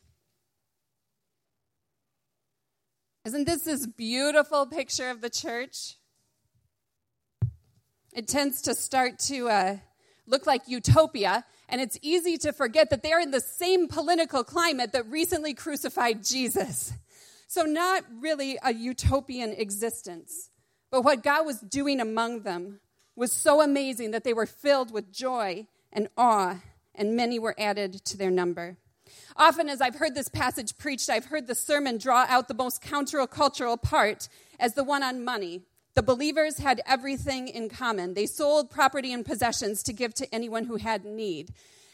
Isn't 3.23 3.45
this 3.45 3.61
this 3.61 3.85
beautiful 3.85 4.65
picture 4.65 5.09
of 5.11 5.21
the 5.21 5.29
church? 5.29 5.97
It 8.13 8.27
tends 8.27 8.63
to 8.63 8.73
start 8.73 9.19
to 9.19 9.47
uh, 9.47 9.77
look 10.25 10.47
like 10.47 10.67
utopia, 10.67 11.45
and 11.69 11.79
it's 11.79 11.99
easy 12.01 12.37
to 12.39 12.51
forget 12.51 12.89
that 12.89 13.03
they're 13.03 13.19
in 13.19 13.29
the 13.29 13.39
same 13.39 13.87
political 13.87 14.43
climate 14.43 14.91
that 14.93 15.05
recently 15.07 15.53
crucified 15.53 16.23
Jesus. 16.23 16.93
So, 17.47 17.63
not 17.63 18.03
really 18.19 18.57
a 18.63 18.73
utopian 18.73 19.51
existence. 19.51 20.49
But 20.89 21.03
what 21.03 21.23
God 21.23 21.45
was 21.45 21.59
doing 21.59 22.01
among 22.01 22.41
them 22.41 22.79
was 23.15 23.31
so 23.31 23.61
amazing 23.61 24.11
that 24.11 24.23
they 24.23 24.33
were 24.33 24.47
filled 24.47 24.91
with 24.91 25.13
joy 25.13 25.67
and 25.93 26.09
awe, 26.17 26.59
and 26.95 27.15
many 27.15 27.37
were 27.37 27.55
added 27.57 28.03
to 28.05 28.17
their 28.17 28.31
number. 28.31 28.77
Often, 29.35 29.69
as 29.69 29.81
I've 29.81 29.95
heard 29.95 30.15
this 30.15 30.29
passage 30.29 30.77
preached, 30.77 31.09
I've 31.09 31.25
heard 31.25 31.47
the 31.47 31.55
sermon 31.55 31.97
draw 31.97 32.25
out 32.27 32.47
the 32.47 32.53
most 32.53 32.81
countercultural 32.81 33.81
part 33.81 34.27
as 34.59 34.73
the 34.73 34.83
one 34.83 35.03
on 35.03 35.23
money. 35.23 35.61
The 35.93 36.03
believers 36.03 36.59
had 36.59 36.81
everything 36.85 37.47
in 37.47 37.69
common. 37.69 38.13
They 38.13 38.25
sold 38.25 38.69
property 38.69 39.11
and 39.11 39.25
possessions 39.25 39.83
to 39.83 39.93
give 39.93 40.13
to 40.15 40.33
anyone 40.33 40.65
who 40.65 40.77
had 40.77 41.05
need. 41.05 41.53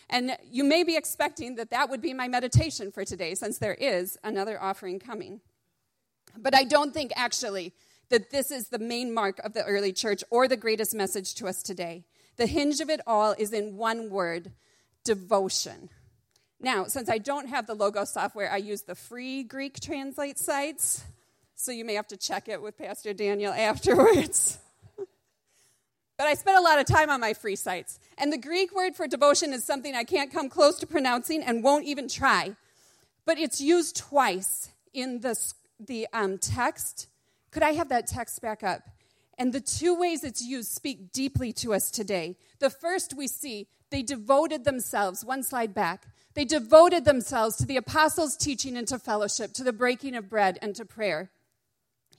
And 0.10 0.38
you 0.50 0.63
may 0.63 0.84
be 0.84 0.96
expecting 0.96 1.56
that 1.56 1.72
that 1.72 1.89
would 1.89 2.01
be 2.01 2.13
my 2.13 2.27
meditation 2.27 2.91
for 2.91 3.03
today, 3.03 3.36
since 3.36 3.58
there 3.58 3.74
is 3.74 4.17
another 4.24 4.62
offering 4.62 5.00
coming. 5.00 5.41
But 6.38 6.56
I 6.56 6.63
don't 6.63 6.94
think 6.94 7.12
actually 7.15 7.74
that 8.10 8.29
this 8.29 8.51
is 8.51 8.70
the 8.70 8.79
main 8.79 9.13
mark 9.13 9.39
of 9.39 9.53
the 9.53 9.63
early 9.65 9.91
church 9.91 10.24
or 10.29 10.48
the 10.48 10.56
greatest 10.56 10.94
message 10.96 11.36
to 11.36 11.48
us 11.48 11.62
today. 11.62 12.06
The 12.38 12.46
hinge 12.46 12.79
of 12.79 12.89
it 12.89 13.01
all 13.06 13.36
is 13.38 13.51
in 13.51 13.75
one 13.75 14.10
word 14.10 14.53
devotion. 15.03 15.89
Now, 16.60 16.86
since 16.86 17.10
I 17.10 17.18
don't 17.18 17.48
have 17.48 17.68
the 17.68 17.76
logo 17.76 18.04
software, 18.04 18.52
I 18.52 18.58
use 18.58 18.82
the 18.82 18.96
free 18.96 19.44
Greek 19.44 19.80
translate 19.80 20.40
sites, 20.40 21.04
so 21.56 21.72
you 21.72 21.86
may 21.86 21.94
have 21.94 22.08
to 22.08 22.18
check 22.18 22.48
it 22.48 22.62
with 22.62 22.78
Pastor 22.78 23.14
Daniel 23.14 23.54
afterwards. 23.58 24.58
but 26.18 26.28
I 26.28 26.34
spent 26.34 26.58
a 26.58 26.62
lot 26.62 26.80
of 26.80 26.86
time 26.86 27.10
on 27.10 27.20
my 27.20 27.34
free 27.34 27.56
sites. 27.56 28.00
And 28.18 28.34
the 28.34 28.38
Greek 28.38 28.76
word 28.76 28.96
for 28.96 29.08
devotion 29.08 29.54
is 29.54 29.64
something 29.64 29.96
I 29.96 30.04
can't 30.04 30.32
come 30.32 30.50
close 30.50 30.80
to 30.80 30.88
pronouncing 30.88 31.44
and 31.44 31.64
won't 31.64 31.86
even 31.86 32.08
try. 32.08 32.56
But 33.26 33.38
it's 33.38 33.62
used 33.62 33.98
twice 33.98 34.70
in 34.94 35.20
the, 35.20 35.38
the 35.80 36.08
um, 36.14 36.38
text 36.38 37.08
could 37.52 37.64
I 37.64 37.72
have 37.72 37.90
that 37.90 38.08
text 38.08 38.42
back 38.42 38.64
up? 38.64 38.82
And 39.38 39.54
the 39.54 39.62
two 39.62 39.96
ways 39.96 40.24
it's 40.24 40.44
used 40.44 40.72
speak 40.72 41.12
deeply 41.12 41.52
to 41.54 41.74
us 41.74 41.92
today. 41.92 42.36
The 42.60 42.70
first 42.70 43.16
we 43.16 43.28
see, 43.28 43.68
they 43.90 44.02
devoted 44.02 44.64
themselves, 44.64 45.24
one 45.24 45.44
slide 45.44 45.74
back, 45.74 46.08
they 46.38 46.46
devoted 46.46 47.03
themselves 47.03 47.56
to 47.56 47.65
the 47.65 47.77
apostles' 47.77 48.38
teaching 48.38 48.77
and 48.77 48.88
to 48.89 49.00
fellowship, 49.00 49.53
to 49.53 49.63
the 49.63 49.74
breaking 49.74 50.15
of 50.15 50.29
bread 50.29 50.60
and 50.62 50.75
to 50.75 50.86
prayer. 50.86 51.32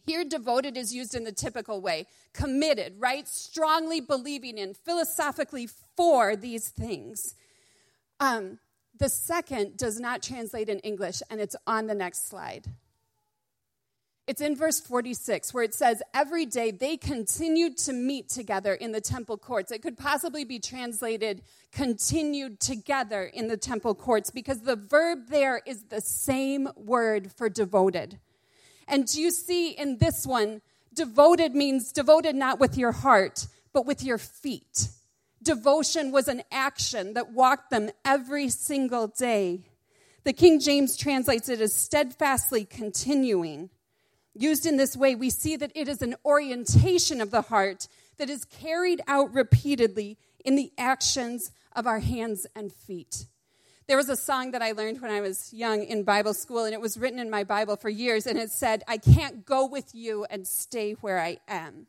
Here, 0.06 0.24
devoted 0.24 0.76
is 0.76 0.92
used 0.92 1.14
in 1.14 1.22
the 1.22 1.30
typical 1.30 1.80
way 1.80 2.08
committed, 2.32 2.94
right? 2.98 3.28
Strongly 3.28 4.00
believing 4.00 4.58
in, 4.58 4.74
philosophically 4.74 5.68
for 5.96 6.34
these 6.34 6.68
things. 6.68 7.36
Um, 8.18 8.58
the 8.98 9.08
second 9.08 9.76
does 9.76 10.00
not 10.00 10.20
translate 10.20 10.68
in 10.68 10.80
English, 10.80 11.22
and 11.30 11.40
it's 11.40 11.54
on 11.64 11.86
the 11.86 11.94
next 11.94 12.28
slide. 12.28 12.66
It's 14.28 14.42
in 14.42 14.56
verse 14.56 14.78
46 14.78 15.54
where 15.54 15.64
it 15.64 15.72
says, 15.72 16.02
Every 16.12 16.44
day 16.44 16.70
they 16.70 16.98
continued 16.98 17.78
to 17.78 17.94
meet 17.94 18.28
together 18.28 18.74
in 18.74 18.92
the 18.92 19.00
temple 19.00 19.38
courts. 19.38 19.72
It 19.72 19.80
could 19.80 19.96
possibly 19.96 20.44
be 20.44 20.58
translated, 20.58 21.40
continued 21.72 22.60
together 22.60 23.24
in 23.24 23.48
the 23.48 23.56
temple 23.56 23.94
courts, 23.94 24.30
because 24.30 24.60
the 24.60 24.76
verb 24.76 25.28
there 25.30 25.62
is 25.64 25.84
the 25.84 26.02
same 26.02 26.68
word 26.76 27.32
for 27.32 27.48
devoted. 27.48 28.18
And 28.86 29.06
do 29.06 29.18
you 29.18 29.30
see 29.30 29.70
in 29.70 29.96
this 29.96 30.26
one, 30.26 30.60
devoted 30.92 31.54
means 31.54 31.90
devoted 31.90 32.36
not 32.36 32.60
with 32.60 32.76
your 32.76 32.92
heart, 32.92 33.46
but 33.72 33.86
with 33.86 34.04
your 34.04 34.18
feet. 34.18 34.88
Devotion 35.42 36.12
was 36.12 36.28
an 36.28 36.42
action 36.52 37.14
that 37.14 37.32
walked 37.32 37.70
them 37.70 37.88
every 38.04 38.50
single 38.50 39.06
day. 39.06 39.70
The 40.24 40.34
King 40.34 40.60
James 40.60 40.98
translates 40.98 41.48
it 41.48 41.62
as 41.62 41.74
steadfastly 41.74 42.66
continuing. 42.66 43.70
Used 44.38 44.66
in 44.66 44.76
this 44.76 44.96
way, 44.96 45.16
we 45.16 45.30
see 45.30 45.56
that 45.56 45.72
it 45.74 45.88
is 45.88 46.00
an 46.00 46.14
orientation 46.24 47.20
of 47.20 47.32
the 47.32 47.42
heart 47.42 47.88
that 48.18 48.30
is 48.30 48.44
carried 48.44 49.00
out 49.08 49.34
repeatedly 49.34 50.16
in 50.44 50.54
the 50.54 50.70
actions 50.78 51.50
of 51.74 51.88
our 51.88 51.98
hands 51.98 52.46
and 52.54 52.72
feet. 52.72 53.26
There 53.88 53.96
was 53.96 54.08
a 54.08 54.14
song 54.14 54.52
that 54.52 54.62
I 54.62 54.70
learned 54.70 55.00
when 55.00 55.10
I 55.10 55.20
was 55.20 55.52
young 55.52 55.82
in 55.82 56.04
Bible 56.04 56.34
school, 56.34 56.64
and 56.64 56.72
it 56.72 56.80
was 56.80 56.96
written 56.96 57.18
in 57.18 57.30
my 57.30 57.42
Bible 57.42 57.74
for 57.74 57.88
years, 57.88 58.28
and 58.28 58.38
it 58.38 58.52
said, 58.52 58.84
I 58.86 58.98
can't 58.98 59.44
go 59.44 59.66
with 59.66 59.92
you 59.92 60.24
and 60.30 60.46
stay 60.46 60.92
where 60.92 61.18
I 61.18 61.38
am. 61.48 61.88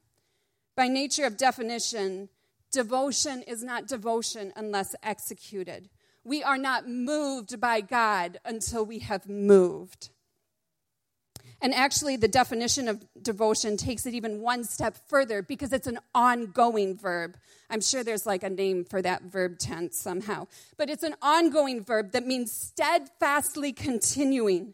By 0.76 0.88
nature 0.88 1.26
of 1.26 1.38
definition, 1.38 2.30
devotion 2.72 3.44
is 3.44 3.64
not 3.64 3.88
devotion 3.88 4.54
unless 4.56 4.96
executed. 5.04 5.90
We 6.24 6.42
are 6.42 6.58
not 6.58 6.90
moved 6.90 7.60
by 7.60 7.82
God 7.82 8.40
until 8.44 8.86
we 8.88 9.00
have 9.00 9.30
moved. 9.30 10.10
And 11.62 11.74
actually, 11.74 12.16
the 12.16 12.30
definition 12.30 12.88
of 12.88 13.04
devotion 13.22 13.76
takes 13.76 14.06
it 14.06 14.14
even 14.14 14.42
one 14.42 14.64
step 14.64 14.96
further 15.08 15.42
because 15.42 15.74
it's 15.74 15.88
an 15.88 16.00
ongoing 16.16 16.98
verb. 16.98 17.38
I'm 17.70 17.82
sure 17.82 18.04
there's 18.04 18.26
like 18.26 18.44
a 18.44 18.50
name 18.50 18.86
for 18.86 19.02
that 19.02 19.24
verb 19.24 19.60
tense 19.60 20.00
somehow. 20.00 20.48
But 20.78 20.90
it's 20.90 21.04
an 21.04 21.16
ongoing 21.22 21.84
verb 21.84 22.14
that 22.14 22.26
means 22.26 22.54
steadfastly 22.54 23.74
continuing. 23.74 24.74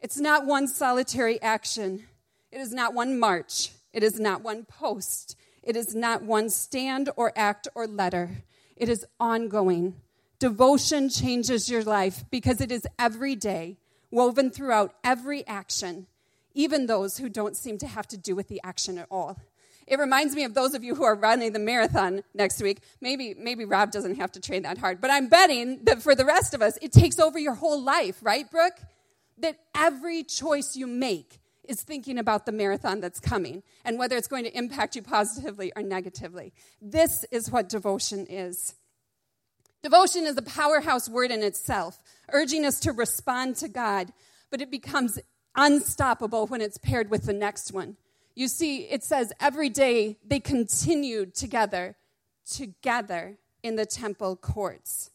It's 0.00 0.18
not 0.18 0.46
one 0.46 0.66
solitary 0.66 1.40
action, 1.42 2.04
it 2.50 2.60
is 2.60 2.72
not 2.72 2.94
one 2.94 3.18
march, 3.18 3.70
it 3.92 4.02
is 4.02 4.18
not 4.18 4.42
one 4.42 4.64
post, 4.64 5.36
it 5.62 5.76
is 5.76 5.94
not 5.94 6.22
one 6.22 6.48
stand 6.48 7.10
or 7.16 7.32
act 7.36 7.68
or 7.74 7.86
letter. 7.86 8.30
It 8.76 8.88
is 8.88 9.06
ongoing. 9.20 9.94
Devotion 10.40 11.08
changes 11.08 11.70
your 11.70 11.84
life 11.84 12.24
because 12.30 12.60
it 12.60 12.72
is 12.72 12.86
every 12.98 13.36
day, 13.36 13.78
woven 14.10 14.50
throughout 14.50 14.94
every 15.04 15.46
action 15.46 16.06
even 16.54 16.86
those 16.86 17.18
who 17.18 17.28
don't 17.28 17.56
seem 17.56 17.78
to 17.78 17.86
have 17.86 18.06
to 18.08 18.16
do 18.16 18.34
with 18.34 18.48
the 18.48 18.60
action 18.64 18.98
at 18.98 19.06
all. 19.10 19.38
It 19.86 19.98
reminds 19.98 20.34
me 20.34 20.44
of 20.44 20.54
those 20.54 20.74
of 20.74 20.82
you 20.82 20.94
who 20.94 21.04
are 21.04 21.14
running 21.14 21.52
the 21.52 21.58
marathon 21.58 22.22
next 22.32 22.62
week. 22.62 22.80
Maybe, 23.00 23.34
maybe 23.36 23.64
Rob 23.64 23.90
doesn't 23.90 24.16
have 24.16 24.32
to 24.32 24.40
train 24.40 24.62
that 24.62 24.78
hard, 24.78 25.00
but 25.00 25.10
I'm 25.10 25.28
betting 25.28 25.84
that 25.84 26.02
for 26.02 26.14
the 26.14 26.24
rest 26.24 26.54
of 26.54 26.62
us, 26.62 26.78
it 26.80 26.92
takes 26.92 27.18
over 27.18 27.38
your 27.38 27.54
whole 27.54 27.82
life, 27.82 28.18
right, 28.22 28.50
Brooke? 28.50 28.78
That 29.38 29.58
every 29.74 30.22
choice 30.22 30.76
you 30.76 30.86
make 30.86 31.40
is 31.64 31.82
thinking 31.82 32.18
about 32.18 32.46
the 32.46 32.52
marathon 32.52 33.00
that's 33.00 33.20
coming 33.20 33.62
and 33.84 33.98
whether 33.98 34.16
it's 34.16 34.28
going 34.28 34.44
to 34.44 34.56
impact 34.56 34.96
you 34.96 35.02
positively 35.02 35.72
or 35.74 35.82
negatively. 35.82 36.52
This 36.80 37.24
is 37.30 37.50
what 37.50 37.68
devotion 37.68 38.26
is. 38.28 38.74
Devotion 39.82 40.24
is 40.24 40.36
a 40.38 40.42
powerhouse 40.42 41.10
word 41.10 41.30
in 41.30 41.42
itself, 41.42 42.02
urging 42.32 42.64
us 42.64 42.80
to 42.80 42.92
respond 42.92 43.56
to 43.56 43.68
God, 43.68 44.12
but 44.50 44.62
it 44.62 44.70
becomes 44.70 45.18
unstoppable 45.56 46.46
when 46.46 46.60
it's 46.60 46.78
paired 46.78 47.10
with 47.10 47.24
the 47.24 47.32
next 47.32 47.72
one. 47.72 47.96
You 48.34 48.48
see, 48.48 48.82
it 48.82 49.04
says 49.04 49.32
every 49.40 49.68
day 49.68 50.18
they 50.26 50.40
continued 50.40 51.34
together, 51.34 51.96
together 52.50 53.38
in 53.62 53.76
the 53.76 53.86
temple 53.86 54.36
courts. 54.36 55.10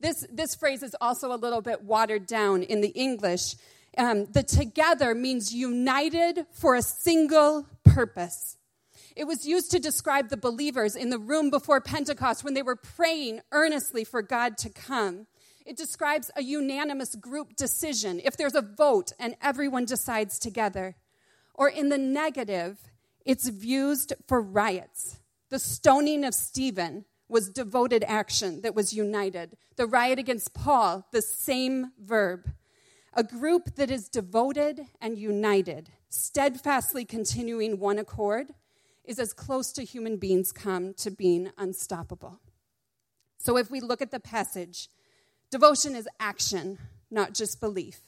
This, 0.00 0.26
this 0.30 0.54
phrase 0.54 0.82
is 0.82 0.96
also 1.00 1.32
a 1.32 1.36
little 1.36 1.60
bit 1.60 1.82
watered 1.82 2.26
down 2.26 2.62
in 2.62 2.80
the 2.80 2.88
English. 2.88 3.56
Um, 3.96 4.26
the 4.26 4.42
together 4.42 5.14
means 5.14 5.54
united 5.54 6.46
for 6.50 6.74
a 6.74 6.82
single 6.82 7.66
purpose. 7.84 8.56
It 9.14 9.26
was 9.26 9.46
used 9.46 9.70
to 9.70 9.78
describe 9.78 10.28
the 10.28 10.36
believers 10.36 10.94
in 10.94 11.08
the 11.08 11.18
room 11.18 11.48
before 11.48 11.80
Pentecost 11.80 12.44
when 12.44 12.52
they 12.52 12.62
were 12.62 12.76
praying 12.76 13.40
earnestly 13.50 14.04
for 14.04 14.20
God 14.20 14.58
to 14.58 14.68
come. 14.68 15.26
It 15.66 15.76
describes 15.76 16.30
a 16.36 16.42
unanimous 16.42 17.16
group 17.16 17.56
decision 17.56 18.20
if 18.24 18.36
there's 18.36 18.54
a 18.54 18.62
vote 18.62 19.12
and 19.18 19.34
everyone 19.42 19.84
decides 19.84 20.38
together. 20.38 20.94
Or 21.54 21.68
in 21.68 21.88
the 21.88 21.98
negative, 21.98 22.78
it's 23.24 23.50
used 23.50 24.12
for 24.28 24.40
riots. 24.40 25.18
The 25.50 25.58
stoning 25.58 26.24
of 26.24 26.34
Stephen 26.34 27.04
was 27.28 27.50
devoted 27.50 28.04
action 28.06 28.60
that 28.60 28.76
was 28.76 28.92
united. 28.92 29.56
The 29.74 29.88
riot 29.88 30.20
against 30.20 30.54
Paul, 30.54 31.04
the 31.10 31.20
same 31.22 31.90
verb. 32.00 32.48
A 33.12 33.24
group 33.24 33.74
that 33.74 33.90
is 33.90 34.08
devoted 34.08 34.82
and 35.00 35.18
united, 35.18 35.90
steadfastly 36.08 37.04
continuing 37.04 37.80
one 37.80 37.98
accord, 37.98 38.52
is 39.04 39.18
as 39.18 39.32
close 39.32 39.72
to 39.72 39.84
human 39.84 40.16
beings 40.16 40.52
come 40.52 40.94
to 40.94 41.10
being 41.10 41.50
unstoppable. 41.58 42.40
So 43.38 43.56
if 43.56 43.70
we 43.70 43.80
look 43.80 44.02
at 44.02 44.10
the 44.12 44.20
passage, 44.20 44.88
devotion 45.50 45.94
is 45.94 46.08
action, 46.18 46.78
not 47.10 47.34
just 47.34 47.60
belief. 47.60 48.00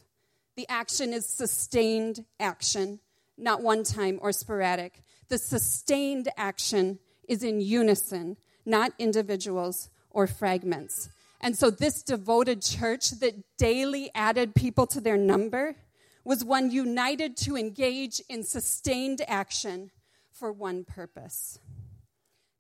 The 0.57 0.69
action 0.69 1.13
is 1.13 1.27
sustained 1.27 2.25
action, 2.41 3.01
not 3.37 3.63
one 3.63 3.85
time 3.85 4.19
or 4.21 4.33
sporadic. 4.33 5.03
The 5.29 5.39
sustained 5.39 6.29
action 6.37 6.99
is 7.29 7.43
in 7.43 7.61
unison 7.61 8.37
not 8.69 8.93
individuals 8.99 9.89
or 10.11 10.27
fragments. 10.27 11.09
And 11.41 11.57
so, 11.57 11.71
this 11.71 12.03
devoted 12.03 12.63
church 12.63 13.11
that 13.21 13.57
daily 13.57 14.11
added 14.15 14.55
people 14.55 14.87
to 14.89 15.01
their 15.01 15.17
number 15.17 15.77
was 16.25 16.45
one 16.45 16.71
united 16.71 17.37
to 17.39 17.57
engage 17.57 18.21
in 18.29 18.43
sustained 18.43 19.23
action 19.27 19.91
for 20.33 20.53
one 20.53 20.85
purpose. 20.85 21.59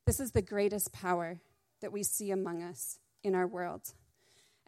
This 0.06 0.20
is 0.20 0.30
the 0.30 0.42
greatest 0.42 0.92
power 0.92 1.40
that 1.80 1.92
we 1.92 2.02
see 2.02 2.30
among 2.30 2.62
us 2.62 2.98
in 3.22 3.34
our 3.34 3.46
world. 3.46 3.92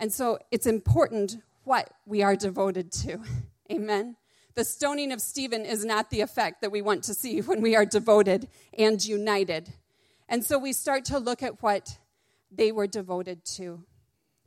And 0.01 0.13
so, 0.13 0.41
it's 0.51 0.67
important 0.67 1.37
what 1.63 1.91
we 2.07 2.23
are 2.25 2.35
devoted 2.35 2.91
to. 3.05 3.21
Amen. 3.71 4.17
The 4.57 4.65
stoning 4.65 5.13
of 5.13 5.21
Stephen 5.21 5.65
is 5.65 5.85
not 5.85 6.11
the 6.11 6.23
effect 6.23 6.63
that 6.63 6.73
we 6.73 6.83
want 6.83 7.05
to 7.05 7.15
see 7.15 7.41
when 7.49 7.61
we 7.61 7.77
are 7.77 7.87
devoted 7.87 8.49
and 8.77 9.05
united 9.05 9.73
and 10.31 10.45
so 10.45 10.59
we 10.59 10.73
start 10.73 11.05
to 11.07 11.19
look 11.19 11.43
at 11.43 11.61
what 11.61 11.99
they 12.53 12.71
were 12.71 12.87
devoted 12.87 13.45
to. 13.57 13.83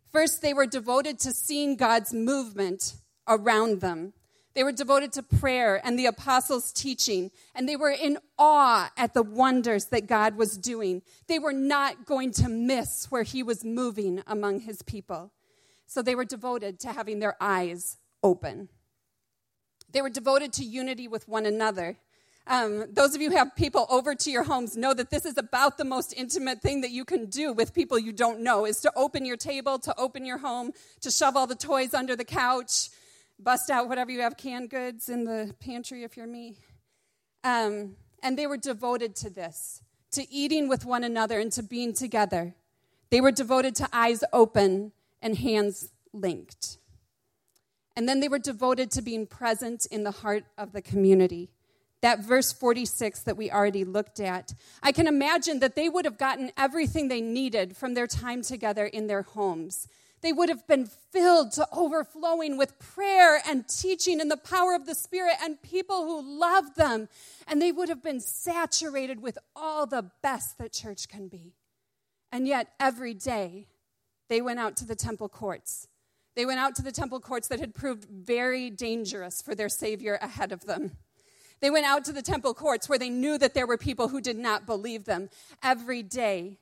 First, 0.10 0.42
they 0.42 0.54
were 0.54 0.66
devoted 0.66 1.20
to 1.20 1.34
seeing 1.34 1.76
God's 1.76 2.14
movement 2.14 2.96
around 3.28 3.82
them. 3.82 4.14
They 4.54 4.64
were 4.64 4.72
devoted 4.72 5.12
to 5.14 5.24
prayer 5.24 5.86
and 5.86 6.00
the 6.00 6.06
apostles' 6.06 6.72
teaching, 6.72 7.32
and 7.54 7.68
they 7.68 7.76
were 7.76 7.90
in 7.90 8.18
awe 8.38 8.92
at 8.96 9.14
the 9.14 9.24
wonders 9.24 9.86
that 9.88 10.08
God 10.08 10.38
was 10.38 10.58
doing. 10.58 11.02
They 11.28 11.40
were 11.40 11.54
not 11.54 12.06
going 12.06 12.32
to 12.34 12.48
miss 12.48 13.08
where 13.12 13.24
He 13.24 13.44
was 13.44 13.66
moving 13.66 14.24
among 14.26 14.62
His 14.62 14.84
people. 14.84 15.32
So 15.94 16.02
they 16.02 16.16
were 16.16 16.26
devoted 16.26 16.80
to 16.80 16.92
having 16.92 17.20
their 17.20 17.38
eyes 17.40 17.98
open. 18.24 18.70
They 19.92 20.02
were 20.02 20.10
devoted 20.10 20.52
to 20.54 20.66
unity 20.66 21.08
with 21.08 21.28
one 21.28 21.46
another. 21.46 21.98
Um, 22.48 22.86
those 22.92 23.14
of 23.14 23.22
you 23.22 23.30
who 23.30 23.38
have 23.38 23.56
people 23.56 23.86
over 23.92 24.16
to 24.16 24.32
your 24.32 24.42
homes 24.42 24.76
know 24.76 24.96
that 24.96 25.12
this 25.12 25.24
is 25.24 25.38
about 25.38 25.78
the 25.78 25.86
most 25.86 26.12
intimate 26.18 26.64
thing 26.64 26.82
that 26.82 26.90
you 26.90 27.06
can 27.06 27.28
do 27.28 27.54
with 27.54 27.76
people 27.76 28.00
you 28.00 28.12
don't 28.12 28.40
know 28.40 28.66
is 28.66 28.82
to 28.82 28.92
open 28.96 29.24
your 29.24 29.38
table, 29.38 29.78
to 29.78 29.94
open 29.96 30.26
your 30.26 30.40
home, 30.40 30.72
to 31.02 31.12
shove 31.12 31.36
all 31.36 31.46
the 31.46 31.54
toys 31.54 31.94
under 31.94 32.16
the 32.16 32.26
couch, 32.26 32.90
bust 33.38 33.70
out 33.70 33.88
whatever 33.88 34.10
you 34.10 34.22
have 34.22 34.36
canned 34.36 34.72
goods 34.72 35.10
in 35.10 35.26
the 35.26 35.54
pantry 35.60 36.04
if 36.04 36.18
you're 36.18 36.26
me. 36.26 36.58
Um, 37.44 37.98
and 38.24 38.36
they 38.36 38.48
were 38.48 38.58
devoted 38.58 39.16
to 39.18 39.30
this, 39.30 39.84
to 40.14 40.28
eating 40.34 40.68
with 40.68 40.86
one 40.86 41.04
another 41.04 41.40
and 41.40 41.52
to 41.52 41.62
being 41.62 41.94
together. 41.94 42.56
They 43.12 43.22
were 43.22 43.32
devoted 43.32 43.76
to 43.76 43.88
eyes 43.94 44.24
open 44.34 44.92
and 45.24 45.38
hands 45.38 45.92
linked. 46.14 46.78
And 47.96 48.08
then 48.08 48.20
they 48.20 48.28
were 48.28 48.40
devoted 48.40 48.92
to 48.92 49.02
being 49.02 49.26
present 49.26 49.88
in 49.90 50.04
the 50.04 50.12
heart 50.12 50.46
of 50.58 50.72
the 50.74 50.82
community 50.82 51.50
that 52.04 52.20
verse 52.20 52.52
46 52.52 53.22
that 53.22 53.38
we 53.38 53.50
already 53.50 53.86
looked 53.86 54.20
at. 54.20 54.54
I 54.84 54.92
can 54.92 55.08
imagine 55.08 55.60
that 55.60 55.76
they 55.76 55.88
would 55.88 56.04
have 56.04 56.18
gotten 56.18 56.52
everything 56.58 57.08
they 57.08 57.22
needed 57.22 57.78
from 57.78 57.94
their 57.94 58.08
time 58.08 58.42
together 58.42 58.86
in 58.86 59.08
their 59.08 59.22
homes. 59.22 59.88
They 60.22 60.34
would 60.34 60.50
have 60.50 60.68
been 60.68 60.86
filled 60.86 61.54
to 61.54 61.68
overflowing 61.72 62.58
with 62.58 62.78
prayer 62.78 63.42
and 63.48 63.66
teaching 63.70 64.20
and 64.20 64.30
the 64.30 64.36
power 64.36 64.76
of 64.76 64.86
the 64.86 64.96
Spirit 64.96 65.36
and 65.42 65.62
people 65.62 66.04
who 66.04 66.40
loved 66.40 66.76
them. 66.76 67.08
And 67.48 67.62
they 67.62 67.72
would 67.72 67.88
have 67.88 68.04
been 68.04 68.20
saturated 68.20 69.22
with 69.22 69.38
all 69.56 69.86
the 69.86 70.12
best 70.22 70.58
that 70.58 70.74
church 70.74 71.08
can 71.08 71.30
be. 71.30 71.54
And 72.34 72.48
yet, 72.48 72.68
every 72.82 73.14
day, 73.14 73.68
they 74.34 74.42
went 74.42 74.58
out 74.58 74.76
to 74.78 74.86
the 74.86 74.96
temple 74.96 75.30
courts. 75.30 75.88
They 76.36 76.48
went 76.48 76.60
out 76.60 76.74
to 76.78 76.82
the 76.82 76.92
temple 76.92 77.20
courts 77.20 77.50
that 77.50 77.60
had 77.60 77.76
proved 77.76 78.06
very 78.06 78.72
dangerous 78.72 79.44
for 79.44 79.54
their 79.54 79.70
Savior 79.70 80.18
ahead 80.24 80.52
of 80.52 80.66
them. 80.66 80.94
They 81.60 81.70
went 81.70 81.86
out 81.86 82.04
to 82.06 82.12
the 82.12 82.24
temple 82.24 82.56
courts 82.56 82.90
where 82.90 82.98
they 82.98 83.12
knew 83.12 83.38
that 83.38 83.54
there 83.54 83.68
were 83.68 83.78
people 83.78 84.08
who 84.08 84.20
did 84.20 84.40
not 84.40 84.66
believe 84.66 85.06
them. 85.06 85.30
Every 85.62 86.02
day, 86.02 86.58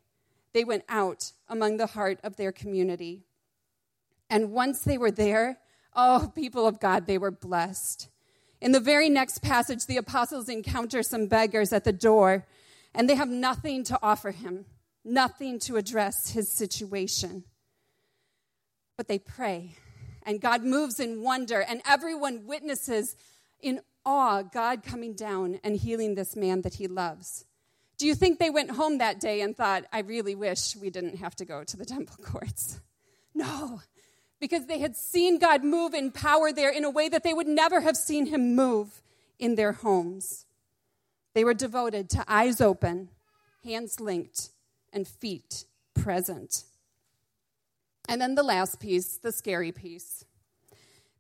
they 0.52 0.66
went 0.66 0.84
out 0.90 1.32
among 1.48 1.78
the 1.78 1.88
heart 1.88 2.20
of 2.26 2.36
their 2.36 2.52
community. 2.52 3.24
And 4.30 4.52
once 4.52 4.82
they 4.82 4.98
were 4.98 5.10
there, 5.10 5.60
oh, 5.96 6.30
people 6.36 6.68
of 6.68 6.78
God, 6.78 7.08
they 7.08 7.18
were 7.18 7.32
blessed. 7.32 8.10
In 8.60 8.74
the 8.74 8.82
very 8.82 9.08
next 9.08 9.42
passage, 9.42 9.86
the 9.86 9.96
apostles 9.96 10.50
encounter 10.50 11.04
some 11.04 11.28
beggars 11.28 11.72
at 11.72 11.86
the 11.86 11.94
door, 11.94 12.46
and 12.94 13.10
they 13.10 13.16
have 13.16 13.30
nothing 13.30 13.86
to 13.86 13.98
offer 14.04 14.32
him, 14.32 14.66
nothing 15.06 15.58
to 15.60 15.78
address 15.78 16.32
his 16.32 16.52
situation. 16.52 17.46
But 19.02 19.08
they 19.08 19.18
pray, 19.18 19.78
and 20.28 20.40
God 20.40 20.62
moves 20.62 21.00
in 21.00 21.24
wonder, 21.24 21.60
and 21.60 21.82
everyone 21.88 22.46
witnesses 22.46 23.16
in 23.60 23.82
awe 24.06 24.44
God 24.44 24.84
coming 24.84 25.14
down 25.14 25.60
and 25.64 25.76
healing 25.76 26.14
this 26.14 26.36
man 26.36 26.62
that 26.62 26.76
he 26.76 26.86
loves. 26.86 27.46
Do 27.98 28.06
you 28.06 28.14
think 28.14 28.38
they 28.38 28.52
went 28.52 28.70
home 28.70 29.00
that 29.00 29.20
day 29.20 29.42
and 29.42 29.58
thought, 29.58 29.86
I 29.92 30.02
really 30.02 30.36
wish 30.36 30.76
we 30.76 30.92
didn't 30.92 31.16
have 31.16 31.36
to 31.38 31.46
go 31.46 31.64
to 31.64 31.76
the 31.76 31.84
temple 31.96 32.24
courts? 32.24 32.80
No, 33.34 33.82
because 34.40 34.68
they 34.68 34.78
had 34.78 34.96
seen 34.96 35.40
God 35.40 35.64
move 35.64 35.96
in 35.96 36.12
power 36.12 36.52
there 36.52 36.70
in 36.70 36.86
a 36.86 36.92
way 36.92 37.10
that 37.10 37.24
they 37.24 37.34
would 37.34 37.48
never 37.48 37.80
have 37.80 37.98
seen 37.98 38.28
him 38.28 38.56
move 38.56 39.02
in 39.40 39.56
their 39.56 39.72
homes. 39.72 40.46
They 41.34 41.44
were 41.44 41.56
devoted 41.56 42.08
to 42.12 42.24
eyes 42.28 42.62
open, 42.62 43.10
hands 43.64 44.00
linked, 44.00 44.52
and 44.94 45.08
feet 45.08 45.66
present. 45.96 46.66
And 48.08 48.22
then 48.22 48.36
the 48.36 48.44
last 48.44 48.80
piece, 48.80 49.18
the 49.18 49.32
scary 49.32 49.72
piece. 49.72 50.26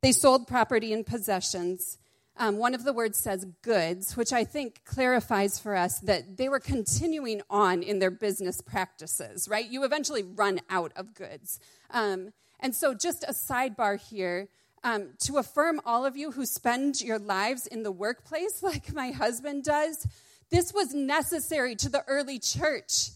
They 0.01 0.11
sold 0.11 0.47
property 0.47 0.93
and 0.93 1.05
possessions 1.05 1.97
um, 2.37 2.57
one 2.57 2.73
of 2.73 2.83
the 2.83 2.93
words 2.93 3.19
says 3.19 3.45
goods, 3.61 4.15
which 4.15 4.33
I 4.33 4.43
think 4.43 4.83
clarifies 4.85 5.59
for 5.59 5.75
us 5.75 5.99
that 5.99 6.37
they 6.37 6.49
were 6.49 6.59
continuing 6.59 7.41
on 7.49 7.83
in 7.83 7.99
their 7.99 8.11
business 8.11 8.61
practices, 8.61 9.47
right? 9.47 9.69
You 9.69 9.83
eventually 9.83 10.23
run 10.23 10.59
out 10.69 10.91
of 10.95 11.13
goods. 11.13 11.59
Um, 11.91 12.33
and 12.59 12.75
so, 12.75 12.93
just 12.93 13.23
a 13.23 13.33
sidebar 13.33 13.99
here 13.99 14.47
um, 14.83 15.09
to 15.19 15.37
affirm 15.37 15.81
all 15.85 16.05
of 16.05 16.15
you 16.15 16.31
who 16.31 16.45
spend 16.45 17.01
your 17.01 17.19
lives 17.19 17.67
in 17.67 17.83
the 17.83 17.91
workplace, 17.91 18.63
like 18.63 18.93
my 18.93 19.11
husband 19.11 19.63
does, 19.63 20.07
this 20.49 20.73
was 20.73 20.93
necessary 20.93 21.75
to 21.75 21.89
the 21.89 22.03
early 22.07 22.39
church. 22.39 23.09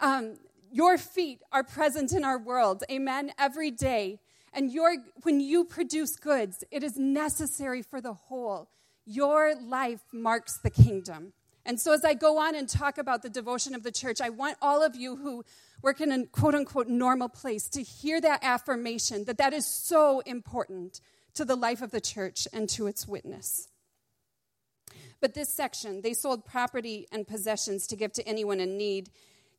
Um, 0.00 0.38
your 0.72 0.98
feet 0.98 1.40
are 1.52 1.64
present 1.64 2.12
in 2.12 2.24
our 2.24 2.38
world, 2.38 2.84
amen, 2.90 3.32
every 3.38 3.70
day. 3.70 4.20
And 4.52 4.72
your, 4.72 4.96
when 5.22 5.40
you 5.40 5.64
produce 5.64 6.16
goods, 6.16 6.64
it 6.70 6.82
is 6.82 6.96
necessary 6.96 7.82
for 7.82 8.00
the 8.00 8.14
whole. 8.14 8.68
Your 9.06 9.54
life 9.54 10.00
marks 10.12 10.58
the 10.58 10.70
kingdom. 10.70 11.32
And 11.64 11.78
so, 11.78 11.92
as 11.92 12.04
I 12.04 12.14
go 12.14 12.38
on 12.38 12.54
and 12.54 12.68
talk 12.68 12.98
about 12.98 13.22
the 13.22 13.28
devotion 13.28 13.74
of 13.74 13.82
the 13.82 13.92
church, 13.92 14.20
I 14.20 14.30
want 14.30 14.56
all 14.62 14.82
of 14.82 14.96
you 14.96 15.16
who 15.16 15.44
work 15.82 16.00
in 16.00 16.10
a 16.10 16.26
quote 16.26 16.54
unquote 16.54 16.88
normal 16.88 17.28
place 17.28 17.68
to 17.70 17.82
hear 17.82 18.20
that 18.20 18.40
affirmation 18.42 19.24
that 19.26 19.38
that 19.38 19.52
is 19.52 19.66
so 19.66 20.20
important 20.20 21.00
to 21.34 21.44
the 21.44 21.56
life 21.56 21.82
of 21.82 21.90
the 21.90 22.00
church 22.00 22.48
and 22.52 22.68
to 22.70 22.86
its 22.86 23.06
witness. 23.06 23.68
But 25.20 25.34
this 25.34 25.50
section, 25.50 26.00
they 26.00 26.14
sold 26.14 26.46
property 26.46 27.06
and 27.12 27.26
possessions 27.26 27.86
to 27.88 27.96
give 27.96 28.12
to 28.14 28.26
anyone 28.26 28.58
in 28.58 28.78
need. 28.78 29.10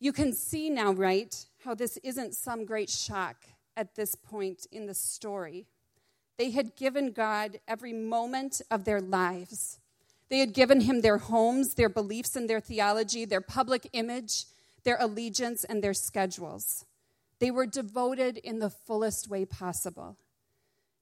You 0.04 0.12
can 0.12 0.34
see 0.34 0.72
now, 0.72 0.94
right, 0.94 1.46
how 1.64 1.76
this 1.76 1.98
isn't 1.98 2.34
some 2.34 2.66
great 2.66 2.90
shock 2.90 3.36
at 3.78 3.94
this 3.94 4.16
point 4.16 4.66
in 4.72 4.88
the 4.88 4.96
story. 4.96 5.68
They 6.40 6.50
had 6.50 6.76
given 6.76 7.12
God 7.12 7.60
every 7.68 7.94
moment 7.94 8.64
of 8.72 8.84
their 8.84 9.00
lives. 9.00 9.78
They 10.30 10.40
had 10.40 10.56
given 10.56 10.82
him 10.82 11.02
their 11.02 11.20
homes, 11.20 11.76
their 11.76 11.88
beliefs 11.88 12.36
and 12.36 12.50
their 12.50 12.60
theology, 12.60 13.26
their 13.26 13.42
public 13.42 13.88
image, 13.94 14.46
their 14.86 14.98
allegiance, 15.00 15.66
and 15.66 15.84
their 15.84 15.94
schedules. 15.94 16.84
They 17.38 17.52
were 17.52 17.68
devoted 17.68 18.38
in 18.40 18.58
the 18.58 18.72
fullest 18.72 19.30
way 19.30 19.46
possible. 19.46 20.18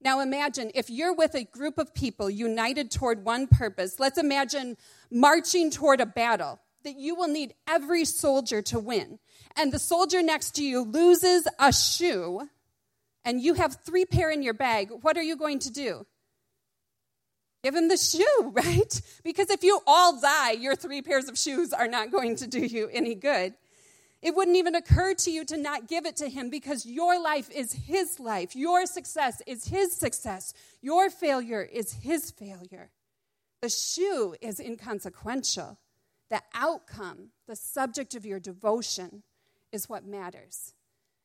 Now 0.01 0.19
imagine 0.19 0.71
if 0.75 0.89
you're 0.89 1.13
with 1.13 1.35
a 1.35 1.45
group 1.45 1.77
of 1.77 1.93
people 1.93 2.29
united 2.29 2.91
toward 2.91 3.23
one 3.23 3.47
purpose, 3.47 3.97
let's 3.97 4.17
imagine 4.17 4.75
marching 5.09 5.71
toward 5.71 6.01
a 6.01 6.05
battle 6.05 6.59
that 6.83 6.97
you 6.97 7.15
will 7.15 7.27
need 7.27 7.53
every 7.67 8.05
soldier 8.05 8.61
to 8.63 8.79
win. 8.79 9.19
And 9.55 9.71
the 9.71 9.79
soldier 9.79 10.21
next 10.21 10.55
to 10.55 10.63
you 10.63 10.81
loses 10.81 11.47
a 11.59 11.73
shoe, 11.73 12.49
and 13.25 13.41
you 13.41 13.55
have 13.55 13.77
three 13.85 14.05
pair 14.05 14.29
in 14.29 14.41
your 14.41 14.53
bag. 14.53 14.89
What 15.01 15.17
are 15.17 15.23
you 15.23 15.35
going 15.35 15.59
to 15.59 15.71
do? 15.71 16.05
Give 17.63 17.75
him 17.75 17.89
the 17.89 17.97
shoe, 17.97 18.25
right? 18.53 19.01
Because 19.23 19.49
if 19.49 19.63
you 19.63 19.79
all 19.85 20.19
die, 20.19 20.51
your 20.51 20.75
three 20.75 21.01
pairs 21.01 21.27
of 21.27 21.37
shoes 21.37 21.73
are 21.73 21.87
not 21.87 22.11
going 22.11 22.35
to 22.37 22.47
do 22.47 22.59
you 22.59 22.89
any 22.91 23.15
good. 23.15 23.53
It 24.21 24.35
wouldn't 24.35 24.57
even 24.57 24.75
occur 24.75 25.13
to 25.13 25.31
you 25.31 25.45
to 25.45 25.57
not 25.57 25.87
give 25.87 26.05
it 26.05 26.17
to 26.17 26.29
him 26.29 26.49
because 26.49 26.85
your 26.85 27.21
life 27.21 27.49
is 27.51 27.71
his 27.71 28.19
life. 28.19 28.53
Your 28.53 28.85
success 28.85 29.41
is 29.47 29.65
his 29.65 29.93
success. 29.93 30.53
Your 30.81 31.09
failure 31.09 31.61
is 31.61 31.93
his 31.93 32.31
failure. 32.31 32.89
The 33.61 33.69
shoe 33.69 34.35
is 34.41 34.59
inconsequential. 34.59 35.77
The 36.29 36.41
outcome, 36.53 37.29
the 37.47 37.55
subject 37.55 38.15
of 38.15 38.25
your 38.25 38.39
devotion, 38.39 39.23
is 39.71 39.89
what 39.89 40.05
matters. 40.05 40.73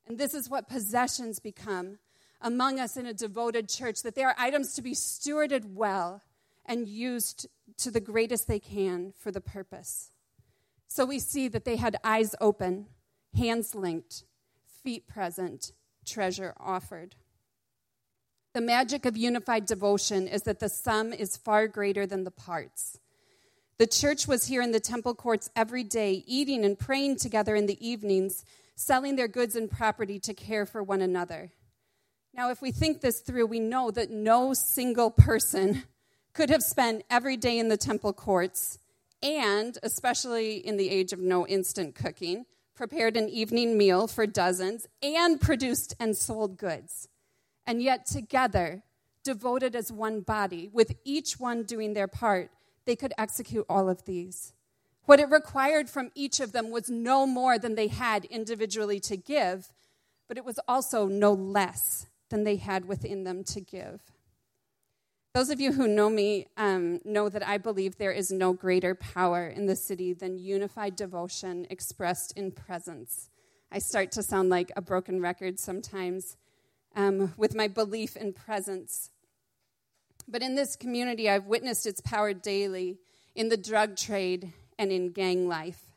And 0.06 0.18
this 0.18 0.34
is 0.34 0.50
what 0.50 0.68
possessions 0.68 1.38
become 1.38 1.98
among 2.40 2.78
us 2.78 2.96
in 2.96 3.06
a 3.06 3.14
devoted 3.14 3.68
church 3.68 4.02
that 4.02 4.14
they 4.14 4.24
are 4.24 4.34
items 4.38 4.74
to 4.74 4.82
be 4.82 4.92
stewarded 4.92 5.74
well 5.74 6.22
and 6.66 6.86
used 6.88 7.48
to 7.78 7.90
the 7.90 8.00
greatest 8.00 8.46
they 8.46 8.58
can 8.58 9.12
for 9.18 9.30
the 9.30 9.40
purpose. 9.40 10.10
So 10.86 11.04
we 11.04 11.18
see 11.18 11.48
that 11.48 11.64
they 11.64 11.76
had 11.76 11.96
eyes 12.04 12.34
open, 12.40 12.86
hands 13.36 13.74
linked, 13.74 14.24
feet 14.82 15.06
present, 15.06 15.72
treasure 16.04 16.54
offered. 16.58 17.16
The 18.52 18.60
magic 18.60 19.04
of 19.04 19.16
unified 19.16 19.66
devotion 19.66 20.28
is 20.28 20.42
that 20.42 20.60
the 20.60 20.68
sum 20.68 21.12
is 21.12 21.36
far 21.36 21.66
greater 21.66 22.06
than 22.06 22.24
the 22.24 22.30
parts. 22.30 23.00
The 23.76 23.86
church 23.88 24.28
was 24.28 24.46
here 24.46 24.62
in 24.62 24.70
the 24.70 24.80
temple 24.80 25.14
courts 25.14 25.50
every 25.56 25.82
day, 25.82 26.22
eating 26.26 26.64
and 26.64 26.78
praying 26.78 27.16
together 27.16 27.56
in 27.56 27.66
the 27.66 27.86
evenings, 27.86 28.44
selling 28.76 29.16
their 29.16 29.26
goods 29.26 29.56
and 29.56 29.70
property 29.70 30.20
to 30.20 30.34
care 30.34 30.64
for 30.64 30.82
one 30.82 31.02
another. 31.02 31.50
Now, 32.32 32.50
if 32.50 32.62
we 32.62 32.70
think 32.70 33.00
this 33.00 33.20
through, 33.20 33.46
we 33.46 33.60
know 33.60 33.90
that 33.90 34.10
no 34.10 34.54
single 34.54 35.10
person 35.10 35.84
could 36.34 36.50
have 36.50 36.62
spent 36.62 37.04
every 37.10 37.36
day 37.36 37.58
in 37.58 37.68
the 37.68 37.76
temple 37.76 38.12
courts 38.12 38.78
and, 39.22 39.78
especially 39.82 40.56
in 40.56 40.76
the 40.76 40.90
age 40.90 41.12
of 41.12 41.18
no 41.18 41.46
instant 41.46 41.94
cooking, 41.94 42.46
prepared 42.74 43.16
an 43.16 43.28
evening 43.28 43.78
meal 43.78 44.06
for 44.06 44.26
dozens 44.26 44.86
and 45.02 45.40
produced 45.40 45.94
and 45.98 46.16
sold 46.16 46.58
goods. 46.58 47.08
And 47.66 47.82
yet, 47.82 48.06
together, 48.06 48.82
devoted 49.22 49.74
as 49.74 49.90
one 49.90 50.20
body, 50.20 50.68
with 50.72 50.94
each 51.04 51.40
one 51.40 51.62
doing 51.62 51.94
their 51.94 52.08
part, 52.08 52.50
they 52.84 52.96
could 52.96 53.12
execute 53.18 53.66
all 53.68 53.88
of 53.88 54.04
these. 54.04 54.52
What 55.06 55.20
it 55.20 55.30
required 55.30 55.90
from 55.90 56.10
each 56.14 56.40
of 56.40 56.52
them 56.52 56.70
was 56.70 56.88
no 56.88 57.26
more 57.26 57.58
than 57.58 57.74
they 57.74 57.88
had 57.88 58.24
individually 58.26 59.00
to 59.00 59.16
give, 59.16 59.72
but 60.28 60.38
it 60.38 60.44
was 60.44 60.58
also 60.66 61.06
no 61.06 61.32
less 61.32 62.06
than 62.30 62.44
they 62.44 62.56
had 62.56 62.86
within 62.86 63.24
them 63.24 63.44
to 63.44 63.60
give. 63.60 64.00
Those 65.34 65.50
of 65.50 65.60
you 65.60 65.72
who 65.72 65.88
know 65.88 66.08
me 66.08 66.46
um, 66.56 67.00
know 67.04 67.28
that 67.28 67.46
I 67.46 67.58
believe 67.58 67.98
there 67.98 68.12
is 68.12 68.30
no 68.30 68.52
greater 68.52 68.94
power 68.94 69.48
in 69.48 69.66
the 69.66 69.74
city 69.74 70.12
than 70.12 70.38
unified 70.38 70.94
devotion 70.94 71.66
expressed 71.68 72.32
in 72.36 72.52
presence. 72.52 73.30
I 73.70 73.80
start 73.80 74.12
to 74.12 74.22
sound 74.22 74.48
like 74.48 74.70
a 74.76 74.80
broken 74.80 75.20
record 75.20 75.58
sometimes 75.58 76.36
um, 76.94 77.34
with 77.36 77.54
my 77.54 77.66
belief 77.66 78.16
in 78.16 78.32
presence. 78.32 79.10
But 80.26 80.42
in 80.42 80.54
this 80.54 80.76
community, 80.76 81.28
I've 81.28 81.46
witnessed 81.46 81.86
its 81.86 82.00
power 82.00 82.32
daily 82.32 82.98
in 83.34 83.48
the 83.48 83.56
drug 83.56 83.96
trade 83.96 84.52
and 84.78 84.90
in 84.90 85.10
gang 85.10 85.48
life. 85.48 85.90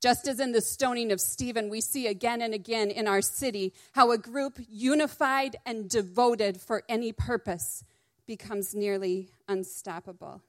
Just 0.00 0.26
as 0.26 0.40
in 0.40 0.50
the 0.52 0.60
stoning 0.60 1.12
of 1.12 1.20
Stephen, 1.20 1.70
we 1.70 1.80
see 1.80 2.08
again 2.08 2.42
and 2.42 2.52
again 2.52 2.90
in 2.90 3.06
our 3.06 3.22
city 3.22 3.72
how 3.92 4.10
a 4.10 4.18
group 4.18 4.58
unified 4.68 5.56
and 5.64 5.88
devoted 5.88 6.60
for 6.60 6.82
any 6.88 7.12
purpose 7.12 7.84
becomes 8.26 8.74
nearly 8.74 9.30
unstoppable. 9.48 10.42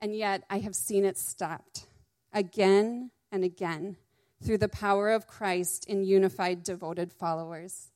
And 0.00 0.14
yet, 0.14 0.44
I 0.50 0.58
have 0.58 0.74
seen 0.74 1.04
it 1.04 1.16
stopped 1.16 1.86
again 2.32 3.10
and 3.32 3.42
again 3.42 3.96
through 4.44 4.58
the 4.58 4.68
power 4.68 5.10
of 5.10 5.26
Christ 5.26 5.86
in 5.86 6.04
unified, 6.04 6.62
devoted 6.62 7.12
followers. 7.12 7.88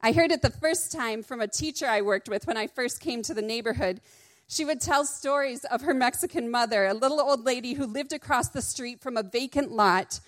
I 0.00 0.12
heard 0.12 0.30
it 0.30 0.42
the 0.42 0.50
first 0.50 0.92
time 0.92 1.24
from 1.24 1.40
a 1.40 1.48
teacher 1.48 1.86
I 1.86 2.02
worked 2.02 2.28
with 2.28 2.46
when 2.46 2.56
I 2.56 2.68
first 2.68 3.00
came 3.00 3.20
to 3.22 3.34
the 3.34 3.42
neighborhood. 3.42 4.00
She 4.46 4.64
would 4.64 4.80
tell 4.80 5.04
stories 5.04 5.64
of 5.64 5.82
her 5.82 5.92
Mexican 5.92 6.52
mother, 6.52 6.86
a 6.86 6.94
little 6.94 7.20
old 7.20 7.44
lady 7.44 7.74
who 7.74 7.84
lived 7.84 8.12
across 8.12 8.48
the 8.48 8.62
street 8.62 9.00
from 9.00 9.16
a 9.16 9.24
vacant 9.24 9.72
lot, 9.72 10.20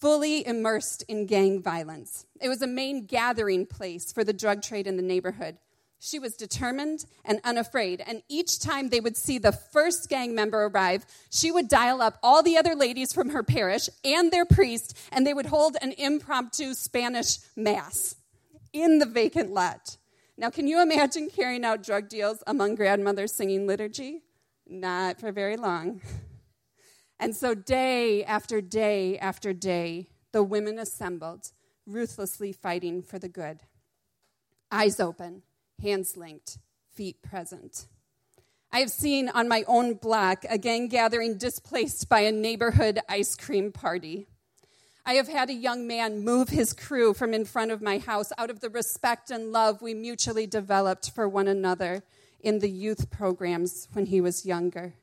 fully 0.00 0.44
immersed 0.44 1.04
in 1.06 1.26
gang 1.26 1.62
violence. 1.62 2.26
It 2.40 2.48
was 2.48 2.60
a 2.60 2.66
main 2.66 3.06
gathering 3.06 3.66
place 3.66 4.12
for 4.12 4.24
the 4.24 4.32
drug 4.32 4.62
trade 4.62 4.88
in 4.88 4.96
the 4.96 5.02
neighborhood. 5.02 5.58
She 6.00 6.18
was 6.18 6.34
determined 6.34 7.06
and 7.24 7.40
unafraid, 7.44 8.02
and 8.04 8.20
each 8.28 8.58
time 8.58 8.88
they 8.88 9.00
would 9.00 9.16
see 9.16 9.38
the 9.38 9.52
first 9.52 10.08
gang 10.08 10.34
member 10.34 10.64
arrive, 10.64 11.06
she 11.30 11.52
would 11.52 11.68
dial 11.68 12.02
up 12.02 12.18
all 12.20 12.42
the 12.42 12.58
other 12.58 12.74
ladies 12.74 13.12
from 13.12 13.30
her 13.30 13.44
parish 13.44 13.88
and 14.04 14.32
their 14.32 14.44
priest, 14.44 14.98
and 15.12 15.24
they 15.24 15.32
would 15.32 15.46
hold 15.46 15.76
an 15.80 15.92
impromptu 15.92 16.74
Spanish 16.74 17.38
mass 17.56 18.16
in 18.74 18.98
the 18.98 19.06
vacant 19.06 19.54
lot. 19.54 19.96
Now, 20.36 20.50
can 20.50 20.66
you 20.66 20.82
imagine 20.82 21.30
carrying 21.30 21.64
out 21.64 21.82
drug 21.82 22.08
deals 22.08 22.42
among 22.46 22.74
grandmothers 22.74 23.32
singing 23.32 23.66
liturgy? 23.66 24.24
Not 24.66 25.18
for 25.18 25.32
very 25.32 25.56
long. 25.56 26.02
And 27.20 27.34
so, 27.34 27.54
day 27.54 28.24
after 28.24 28.60
day 28.60 29.16
after 29.18 29.52
day, 29.52 30.08
the 30.32 30.42
women 30.42 30.80
assembled, 30.80 31.52
ruthlessly 31.86 32.52
fighting 32.52 33.02
for 33.02 33.20
the 33.20 33.28
good. 33.28 33.60
Eyes 34.70 34.98
open, 34.98 35.42
hands 35.80 36.16
linked, 36.16 36.58
feet 36.92 37.22
present. 37.22 37.86
I 38.72 38.80
have 38.80 38.90
seen 38.90 39.28
on 39.28 39.46
my 39.46 39.64
own 39.68 39.94
block 39.94 40.44
a 40.50 40.58
gang 40.58 40.88
gathering 40.88 41.38
displaced 41.38 42.08
by 42.08 42.20
a 42.20 42.32
neighborhood 42.32 42.98
ice 43.08 43.36
cream 43.36 43.70
party. 43.70 44.26
I 45.06 45.14
have 45.14 45.28
had 45.28 45.50
a 45.50 45.54
young 45.54 45.86
man 45.86 46.24
move 46.24 46.48
his 46.48 46.72
crew 46.72 47.12
from 47.12 47.34
in 47.34 47.44
front 47.44 47.70
of 47.70 47.82
my 47.82 47.98
house 47.98 48.32
out 48.38 48.48
of 48.48 48.60
the 48.60 48.70
respect 48.70 49.30
and 49.30 49.52
love 49.52 49.82
we 49.82 49.92
mutually 49.92 50.46
developed 50.46 51.10
for 51.10 51.28
one 51.28 51.46
another 51.46 52.02
in 52.40 52.60
the 52.60 52.70
youth 52.70 53.10
programs 53.10 53.86
when 53.92 54.06
he 54.06 54.22
was 54.22 54.46
younger. 54.46 54.94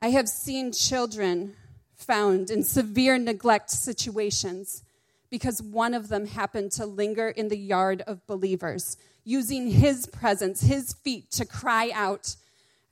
I 0.00 0.08
have 0.08 0.28
seen 0.28 0.72
children 0.72 1.54
found 1.94 2.50
in 2.50 2.64
severe 2.64 3.18
neglect 3.18 3.70
situations 3.70 4.82
because 5.30 5.62
one 5.62 5.94
of 5.94 6.08
them 6.08 6.26
happened 6.26 6.72
to 6.72 6.84
linger 6.84 7.28
in 7.28 7.48
the 7.48 7.56
yard 7.56 8.02
of 8.08 8.26
believers, 8.26 8.96
using 9.24 9.70
his 9.70 10.06
presence, 10.06 10.62
his 10.62 10.92
feet, 10.92 11.30
to 11.30 11.44
cry 11.44 11.92
out 11.94 12.34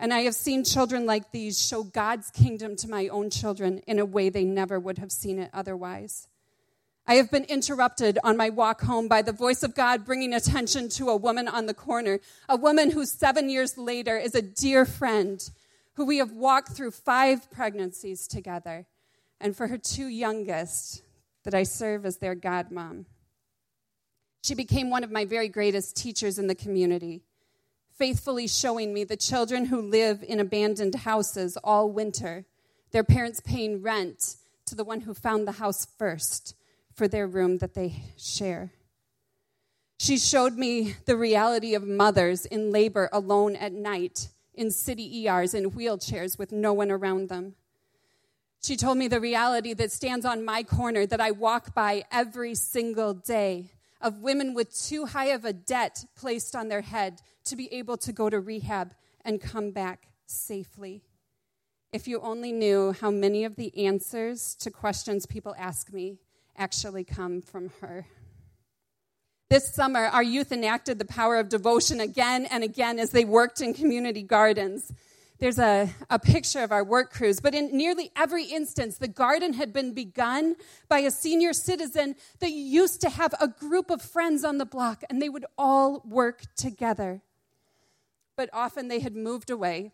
and 0.01 0.15
I 0.15 0.21
have 0.21 0.35
seen 0.35 0.65
children 0.65 1.05
like 1.05 1.31
these 1.31 1.63
show 1.63 1.85
God's 1.85 2.31
kingdom 2.31 2.75
to 2.77 2.89
my 2.89 3.09
own 3.09 3.29
children 3.29 3.83
in 3.87 3.99
a 3.99 4.07
way 4.07 4.31
they 4.31 4.45
never 4.45 4.81
would 4.81 4.97
have 4.97 5.13
seen 5.13 5.39
it 5.39 5.51
otherwise. 5.53 6.27
I 7.07 7.15
have 7.15 7.31
been 7.31 7.45
interrupted 7.45 8.19
on 8.25 8.39
my 8.39 8.49
walk 8.49 8.81
home 8.81 9.09
by 9.09 9.21
the 9.21 9.33
voice 9.33 9.63
of 9.63 9.75
God 9.75 10.07
bringing 10.07 10.33
attention 10.33 10.89
to 10.91 11.11
a 11.11 11.17
woman 11.17 11.49
on 11.49 11.67
the 11.67 11.75
corner, 11.75 12.19
a 12.49 12.57
woman 12.57 12.93
who 12.93 13.05
seven 13.05 13.51
years 13.51 13.77
later 13.77 14.17
is 14.17 14.35
a 14.35 14.41
dear 14.41 14.87
friend 14.87 15.49
who 15.95 16.07
we 16.07 16.17
have 16.17 16.33
walked 16.33 16.73
through 16.73 16.93
five 16.93 17.51
pregnancies 17.51 18.27
together, 18.27 18.87
and 19.39 19.55
for 19.55 19.67
her 19.67 19.77
two 19.77 20.07
youngest, 20.07 21.03
that 21.45 21.55
I 21.55 21.65
serve 21.65 22.07
as 22.07 22.19
their 22.19 22.35
godmom. 22.35 23.05
She 24.43 24.55
became 24.55 24.89
one 24.89 25.05
of 25.05 25.11
my 25.11 25.27
very 25.27 25.49
greatest 25.49 25.95
teachers 25.95 26.39
in 26.39 26.47
the 26.47 26.55
community 26.55 27.23
faithfully 28.01 28.49
showing 28.49 28.95
me 28.95 29.05
the 29.05 29.15
children 29.15 29.67
who 29.67 29.79
live 29.79 30.25
in 30.27 30.41
abandoned 30.41 30.95
houses 30.95 31.59
all 31.63 31.91
winter 31.91 32.47
their 32.93 33.05
parents 33.05 33.43
paying 33.43 33.83
rent 33.83 34.37
to 34.65 34.75
the 34.75 34.83
one 34.83 35.03
who 35.03 35.13
found 35.13 35.47
the 35.47 35.53
house 35.53 35.87
first 35.99 36.55
for 36.95 37.07
their 37.07 37.27
room 37.27 37.59
that 37.59 37.75
they 37.75 37.95
share. 38.17 38.73
She 39.99 40.17
showed 40.17 40.57
me 40.57 40.95
the 41.05 41.15
reality 41.15 41.75
of 41.75 41.87
mothers 41.87 42.47
in 42.47 42.73
labor 42.73 43.11
alone 43.13 43.55
at 43.55 43.75
night 43.75 44.29
in 44.55 44.71
city 44.71 45.29
ERs 45.29 45.53
in 45.53 45.73
wheelchairs 45.73 46.39
with 46.39 46.53
no 46.53 46.73
one 46.73 46.91
around 46.91 47.29
them. 47.29 47.55
She 48.63 48.79
told 48.79 48.97
me 48.97 49.09
the 49.09 49.21
reality 49.21 49.75
that 49.75 49.93
stands 49.93 50.25
on 50.25 50.43
my 50.43 50.63
corner 50.63 51.05
that 51.05 51.21
I 51.21 51.33
walk 51.33 51.75
by 51.75 52.05
every 52.11 52.55
single 52.55 53.13
day 53.13 53.73
of 54.01 54.21
women 54.21 54.55
with 54.55 54.75
too 54.75 55.07
high 55.07 55.27
of 55.27 55.45
a 55.45 55.53
debt 55.53 56.05
placed 56.17 56.57
on 56.57 56.69
their 56.69 56.81
head 56.81 57.21
to 57.45 57.57
be 57.57 57.73
able 57.73 57.97
to 57.99 58.13
go 58.13 58.31
to 58.31 58.41
rehab 58.41 58.95
and 59.25 59.41
come 59.41 59.71
back 59.71 60.09
safely. 60.27 61.03
If 61.93 62.07
you 62.07 62.21
only 62.21 62.53
knew 62.53 62.93
how 62.93 63.11
many 63.11 63.45
of 63.45 63.57
the 63.57 63.87
answers 63.87 64.55
to 64.61 64.71
questions 64.71 65.27
people 65.27 65.55
ask 65.59 65.93
me 65.93 66.19
actually 66.57 67.05
come 67.05 67.43
from 67.43 67.71
her. 67.81 68.07
This 69.49 69.75
summer, 69.75 70.05
our 70.07 70.23
youth 70.23 70.53
enacted 70.53 71.01
the 71.01 71.05
power 71.05 71.37
of 71.37 71.49
devotion 71.49 71.99
again 71.99 72.47
and 72.47 72.63
again 72.63 73.01
as 73.01 73.11
they 73.11 73.25
worked 73.25 73.61
in 73.61 73.75
community 73.75 74.23
gardens 74.23 74.93
there's 75.41 75.59
a, 75.59 75.89
a 76.11 76.19
picture 76.19 76.63
of 76.63 76.71
our 76.71 76.85
work 76.85 77.13
crews, 77.13 77.41
but 77.41 77.55
in 77.55 77.75
nearly 77.77 78.11
every 78.15 78.45
instance, 78.45 78.99
the 78.99 79.09
garden 79.09 79.55
had 79.55 79.73
been 79.73 79.95
begun 79.95 80.57
by 80.89 80.99
a 80.99 81.11
senior 81.11 81.55
citizen 81.55 82.15
that 82.41 82.51
used 82.51 83.01
to 83.01 83.11
have 83.11 83.35
a 83.41 83.49
group 83.49 83.91
of 83.91 84.03
friends 84.03 84.45
on 84.45 84.59
the 84.59 84.67
block 84.67 85.03
and 85.09 85.21
they 85.21 85.31
would 85.31 85.47
all 85.57 86.03
work 86.07 86.43
together. 86.57 87.23
But 88.37 88.51
often 88.53 88.89
they 88.89 89.01
had 89.01 89.17
moved 89.17 89.51
away, 89.51 89.93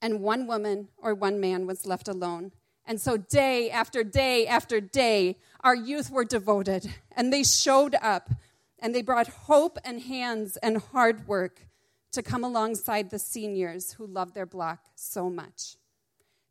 and 0.00 0.20
one 0.20 0.46
woman 0.46 0.88
or 0.96 1.14
one 1.14 1.40
man 1.40 1.66
was 1.66 1.86
left 1.86 2.08
alone. 2.08 2.52
And 2.84 3.00
so, 3.00 3.16
day 3.16 3.70
after 3.70 4.04
day 4.04 4.46
after 4.46 4.80
day, 4.80 5.38
our 5.60 5.74
youth 5.74 6.10
were 6.10 6.24
devoted 6.24 6.88
and 7.16 7.32
they 7.32 7.42
showed 7.42 7.96
up 8.00 8.30
and 8.78 8.94
they 8.94 9.02
brought 9.02 9.26
hope 9.26 9.78
and 9.84 10.00
hands 10.00 10.56
and 10.58 10.78
hard 10.78 11.26
work 11.26 11.62
to 12.16 12.22
come 12.22 12.44
alongside 12.44 13.10
the 13.10 13.18
seniors 13.18 13.92
who 13.92 14.06
loved 14.06 14.34
their 14.34 14.46
block 14.46 14.86
so 14.94 15.28
much. 15.28 15.76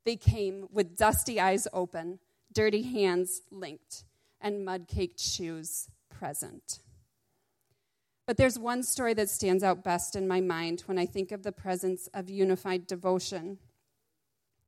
They 0.06 0.16
came 0.16 0.68
with 0.72 0.96
dusty 0.96 1.40
eyes 1.40 1.68
open, 1.74 2.20
dirty 2.54 2.84
hands 2.84 3.42
linked, 3.50 4.04
and 4.40 4.64
mud 4.64 4.88
caked 4.88 5.20
shoes 5.20 5.90
present. 6.08 6.82
But 8.28 8.38
there's 8.38 8.60
one 8.60 8.84
story 8.84 9.16
that 9.16 9.28
stands 9.28 9.64
out 9.64 9.84
best 9.84 10.16
in 10.16 10.28
my 10.28 10.40
mind 10.40 10.84
when 10.86 11.00
I 11.00 11.08
think 11.08 11.32
of 11.32 11.42
the 11.42 11.52
presence 11.52 12.08
of 12.14 12.30
unified 12.30 12.86
devotion. 12.86 13.58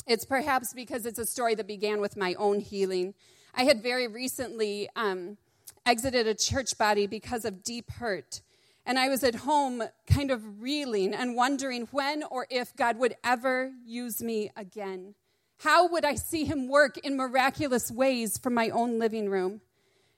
It's 0.08 0.26
perhaps 0.26 0.74
because 0.74 1.06
it's 1.06 1.20
a 1.20 1.28
story 1.28 1.54
that 1.56 1.68
began 1.68 2.02
with 2.02 2.18
my 2.18 2.34
own 2.40 2.60
healing. 2.60 3.14
I 3.54 3.66
had 3.66 3.84
very 3.84 4.08
recently 4.08 4.90
um, 4.96 5.38
exited 5.86 6.26
a 6.26 6.34
church 6.34 6.76
body 6.76 7.06
because 7.06 7.46
of 7.46 7.64
deep 7.64 7.92
hurt 7.92 8.42
and 8.88 8.98
I 8.98 9.10
was 9.10 9.22
at 9.26 9.36
home 9.36 9.84
kind 10.10 10.32
of 10.32 10.62
reeling 10.62 11.14
and 11.14 11.36
wondering 11.36 11.90
when 11.92 12.24
or 12.24 12.48
if 12.50 12.74
God 12.74 12.98
would 13.00 13.18
ever 13.22 13.74
use 13.86 14.24
me 14.24 14.50
again. 14.56 15.14
How 15.58 15.90
would 15.90 16.06
I 16.06 16.16
see 16.16 16.46
him 16.46 16.70
work 16.70 16.98
in 17.00 17.18
miraculous 17.18 17.92
ways 17.92 18.38
from 18.38 18.54
my 18.54 18.70
own 18.70 18.98
living 18.98 19.30
room? 19.30 19.60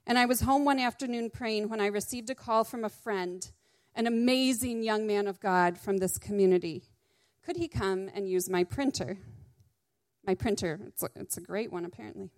And 0.05 0.19
I 0.19 0.27
was 0.27 0.41
home 0.41 0.65
one 0.65 0.79
afternoon 0.79 1.31
praying 1.31 1.69
when 1.69 1.81
I 1.81 1.87
received 1.87 2.29
a 2.29 2.35
call 2.35 2.63
from 2.63 2.83
a 2.83 2.89
friend, 2.89 3.49
an 3.95 4.05
amazing 4.05 4.83
young 4.83 5.07
man 5.07 5.25
of 5.25 5.39
God 5.39 5.79
from 5.79 5.97
this 5.97 6.19
community. 6.19 6.83
Could 7.43 7.57
he 7.57 7.67
come 7.67 8.07
and 8.13 8.29
use 8.29 8.51
my 8.51 8.63
printer? 8.63 9.17
My 10.27 10.35
printer, 10.35 10.79
it's 10.85 11.01
a, 11.01 11.09
it's 11.15 11.37
a 11.37 11.41
great 11.41 11.71
one, 11.71 11.85
apparently. 11.85 12.29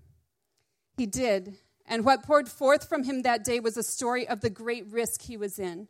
He 0.96 1.08
did. 1.08 1.58
And 1.86 2.06
what 2.06 2.24
poured 2.24 2.48
forth 2.48 2.88
from 2.88 3.04
him 3.04 3.24
that 3.24 3.44
day 3.44 3.60
was 3.60 3.76
a 3.76 3.84
story 3.84 4.26
of 4.26 4.40
the 4.40 4.50
great 4.50 4.88
risk 4.90 5.24
he 5.24 5.36
was 5.36 5.60
in. 5.60 5.90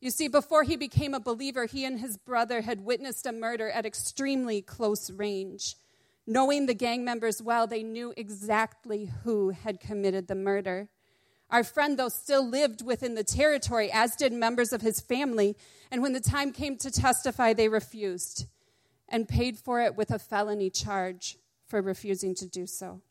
You 0.00 0.10
see, 0.10 0.28
before 0.28 0.62
he 0.62 0.76
became 0.76 1.12
a 1.12 1.20
believer, 1.20 1.66
he 1.66 1.84
and 1.84 2.00
his 2.00 2.16
brother 2.16 2.62
had 2.62 2.84
witnessed 2.84 3.26
a 3.26 3.32
murder 3.32 3.68
at 3.68 3.84
extremely 3.84 4.62
close 4.62 5.10
range. 5.10 5.76
Knowing 6.26 6.66
the 6.66 6.74
gang 6.74 7.04
members 7.04 7.42
well, 7.42 7.66
they 7.66 7.82
knew 7.82 8.14
exactly 8.16 9.10
who 9.24 9.50
had 9.50 9.78
committed 9.78 10.26
the 10.26 10.34
murder. 10.34 10.88
Our 11.50 11.64
friend, 11.64 11.98
though, 11.98 12.08
still 12.08 12.48
lived 12.48 12.84
within 12.84 13.14
the 13.14 13.24
territory, 13.24 13.90
as 13.92 14.16
did 14.16 14.32
members 14.32 14.72
of 14.72 14.80
his 14.80 15.00
family, 15.00 15.56
and 15.90 16.00
when 16.00 16.12
the 16.12 16.20
time 16.20 16.52
came 16.52 16.76
to 16.78 16.90
testify, 16.90 17.52
they 17.52 17.68
refused 17.68 18.46
and 19.08 19.28
paid 19.28 19.58
for 19.58 19.80
it 19.82 19.96
with 19.96 20.10
a 20.10 20.18
felony 20.18 20.70
charge 20.70 21.36
for 21.66 21.82
refusing 21.82 22.34
to 22.36 22.46
do 22.46 22.66
so. 22.66 23.02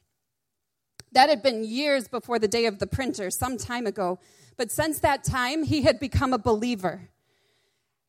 That 1.12 1.30
had 1.30 1.42
been 1.42 1.64
years 1.64 2.08
before 2.08 2.40
the 2.40 2.48
day 2.48 2.66
of 2.66 2.80
the 2.80 2.88
printer, 2.88 3.32
some 3.32 3.58
time 3.58 3.88
ago. 3.88 4.20
But 4.58 4.72
since 4.72 5.00
that 5.00 5.24
time, 5.24 5.64
he 5.64 5.82
had 5.82 6.00
become 6.00 6.34
a 6.34 6.38
believer. 6.38 7.10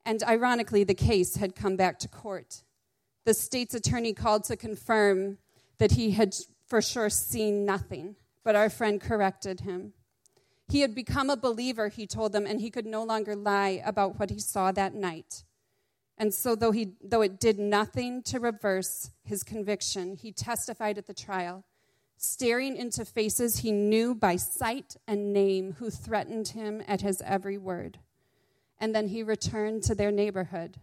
And 0.05 0.23
ironically, 0.23 0.85
the 0.85 0.95
case 0.95 1.37
had 1.37 1.55
come 1.55 1.77
back 1.77 1.99
to 2.01 2.09
court. 2.09 2.63
The 3.25 3.35
state's 3.35 3.75
attorney 3.75 4.13
called 4.13 4.45
to 4.45 4.57
confirm 4.57 5.39
that 5.79 5.93
he 5.93 6.13
had 6.13 6.35
for 6.67 6.83
sure 6.83 7.11
seen 7.11 7.65
nothing, 7.65 8.17
but 8.45 8.57
our 8.57 8.71
friend 8.71 9.01
corrected 9.01 9.61
him. 9.61 9.93
He 10.69 10.81
had 10.81 10.95
become 10.95 11.31
a 11.31 11.37
believer, 11.37 11.89
he 11.89 12.07
told 12.07 12.33
them, 12.33 12.47
and 12.47 12.61
he 12.61 12.71
could 12.71 12.87
no 12.87 13.03
longer 13.03 13.35
lie 13.35 13.83
about 13.85 14.19
what 14.19 14.31
he 14.31 14.39
saw 14.39 14.71
that 14.73 14.95
night. 14.95 15.45
And 16.17 16.33
so, 16.33 16.55
though, 16.55 16.71
he, 16.71 16.93
though 17.03 17.23
it 17.23 17.41
did 17.41 17.59
nothing 17.59 18.23
to 18.25 18.39
reverse 18.39 19.11
his 19.25 19.43
conviction, 19.43 20.17
he 20.17 20.33
testified 20.33 20.99
at 20.99 21.07
the 21.07 21.15
trial 21.15 21.65
staring 22.23 22.77
into 22.77 23.03
faces 23.03 23.61
he 23.61 23.73
knew 23.73 24.15
by 24.15 24.37
sight 24.37 24.95
and 25.09 25.33
name 25.33 25.73
who 25.79 25.89
threatened 25.89 26.49
him 26.49 26.83
at 26.87 27.01
his 27.01 27.23
every 27.25 27.57
word. 27.57 27.99
And 28.79 28.95
then 28.95 29.09
he 29.09 29.23
returned 29.23 29.83
to 29.85 29.95
their 29.95 30.11
neighborhood 30.11 30.77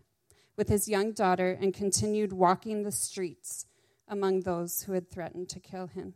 with 0.58 0.68
his 0.68 0.90
young 0.90 1.12
daughter 1.12 1.56
and 1.62 1.76
continued 1.76 2.34
walking 2.34 2.82
the 2.82 2.92
streets 2.92 3.68
among 4.08 4.42
those 4.42 4.82
who 4.82 4.94
had 4.94 5.12
threatened 5.12 5.48
to 5.50 5.60
kill 5.60 5.86
him. 5.86 6.16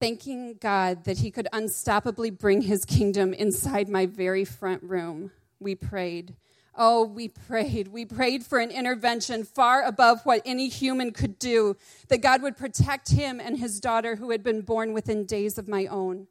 Thanking 0.00 0.54
God 0.58 1.04
that 1.04 1.18
he 1.18 1.30
could 1.30 1.48
unstoppably 1.52 2.30
bring 2.30 2.62
his 2.62 2.86
kingdom 2.86 3.34
inside 3.34 3.90
my 3.90 4.06
very 4.06 4.46
front 4.46 4.82
room, 4.82 5.32
we 5.60 5.74
prayed 5.74 6.34
Oh, 6.80 7.04
we 7.04 7.26
prayed. 7.26 7.88
We 7.88 8.04
prayed 8.04 8.46
for 8.46 8.60
an 8.60 8.70
intervention 8.70 9.42
far 9.42 9.82
above 9.82 10.24
what 10.24 10.42
any 10.44 10.68
human 10.68 11.10
could 11.10 11.36
do, 11.36 11.76
that 12.06 12.22
God 12.22 12.40
would 12.40 12.56
protect 12.56 13.10
him 13.10 13.40
and 13.40 13.58
his 13.58 13.80
daughter 13.80 14.14
who 14.14 14.30
had 14.30 14.44
been 14.44 14.60
born 14.62 14.92
within 14.92 15.26
days 15.26 15.58
of 15.58 15.66
my 15.66 15.86
own, 15.86 16.28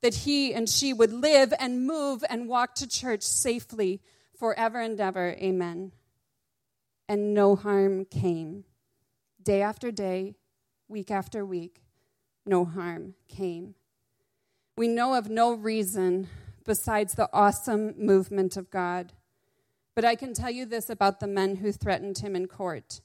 that 0.00 0.14
he 0.14 0.54
and 0.54 0.66
she 0.66 0.94
would 0.94 1.12
live 1.12 1.52
and 1.60 1.86
move 1.86 2.24
and 2.30 2.48
walk 2.48 2.74
to 2.76 2.88
church 2.88 3.22
safely 3.22 4.00
forever 4.38 4.80
and 4.80 4.98
ever. 4.98 5.36
Amen. 5.38 5.92
And 7.06 7.34
no 7.34 7.54
harm 7.54 8.06
came. 8.06 8.64
Day 9.42 9.60
after 9.60 9.90
day, 9.90 10.36
week 10.88 11.10
after 11.10 11.44
week, 11.44 11.82
no 12.46 12.64
harm 12.64 13.12
came. 13.28 13.74
We 14.74 14.88
know 14.88 15.12
of 15.14 15.28
no 15.28 15.52
reason 15.52 16.28
besides 16.64 17.12
the 17.12 17.28
awesome 17.30 17.94
movement 17.98 18.56
of 18.56 18.70
God 18.70 19.12
but 19.94 20.04
I 20.04 20.14
can 20.14 20.34
tell 20.34 20.50
you 20.50 20.66
this 20.66 20.90
about 20.90 21.20
the 21.20 21.26
men 21.26 21.56
who 21.56 21.72
threatened 21.72 22.18
him 22.18 22.34
in 22.36 22.46
court 22.46 23.00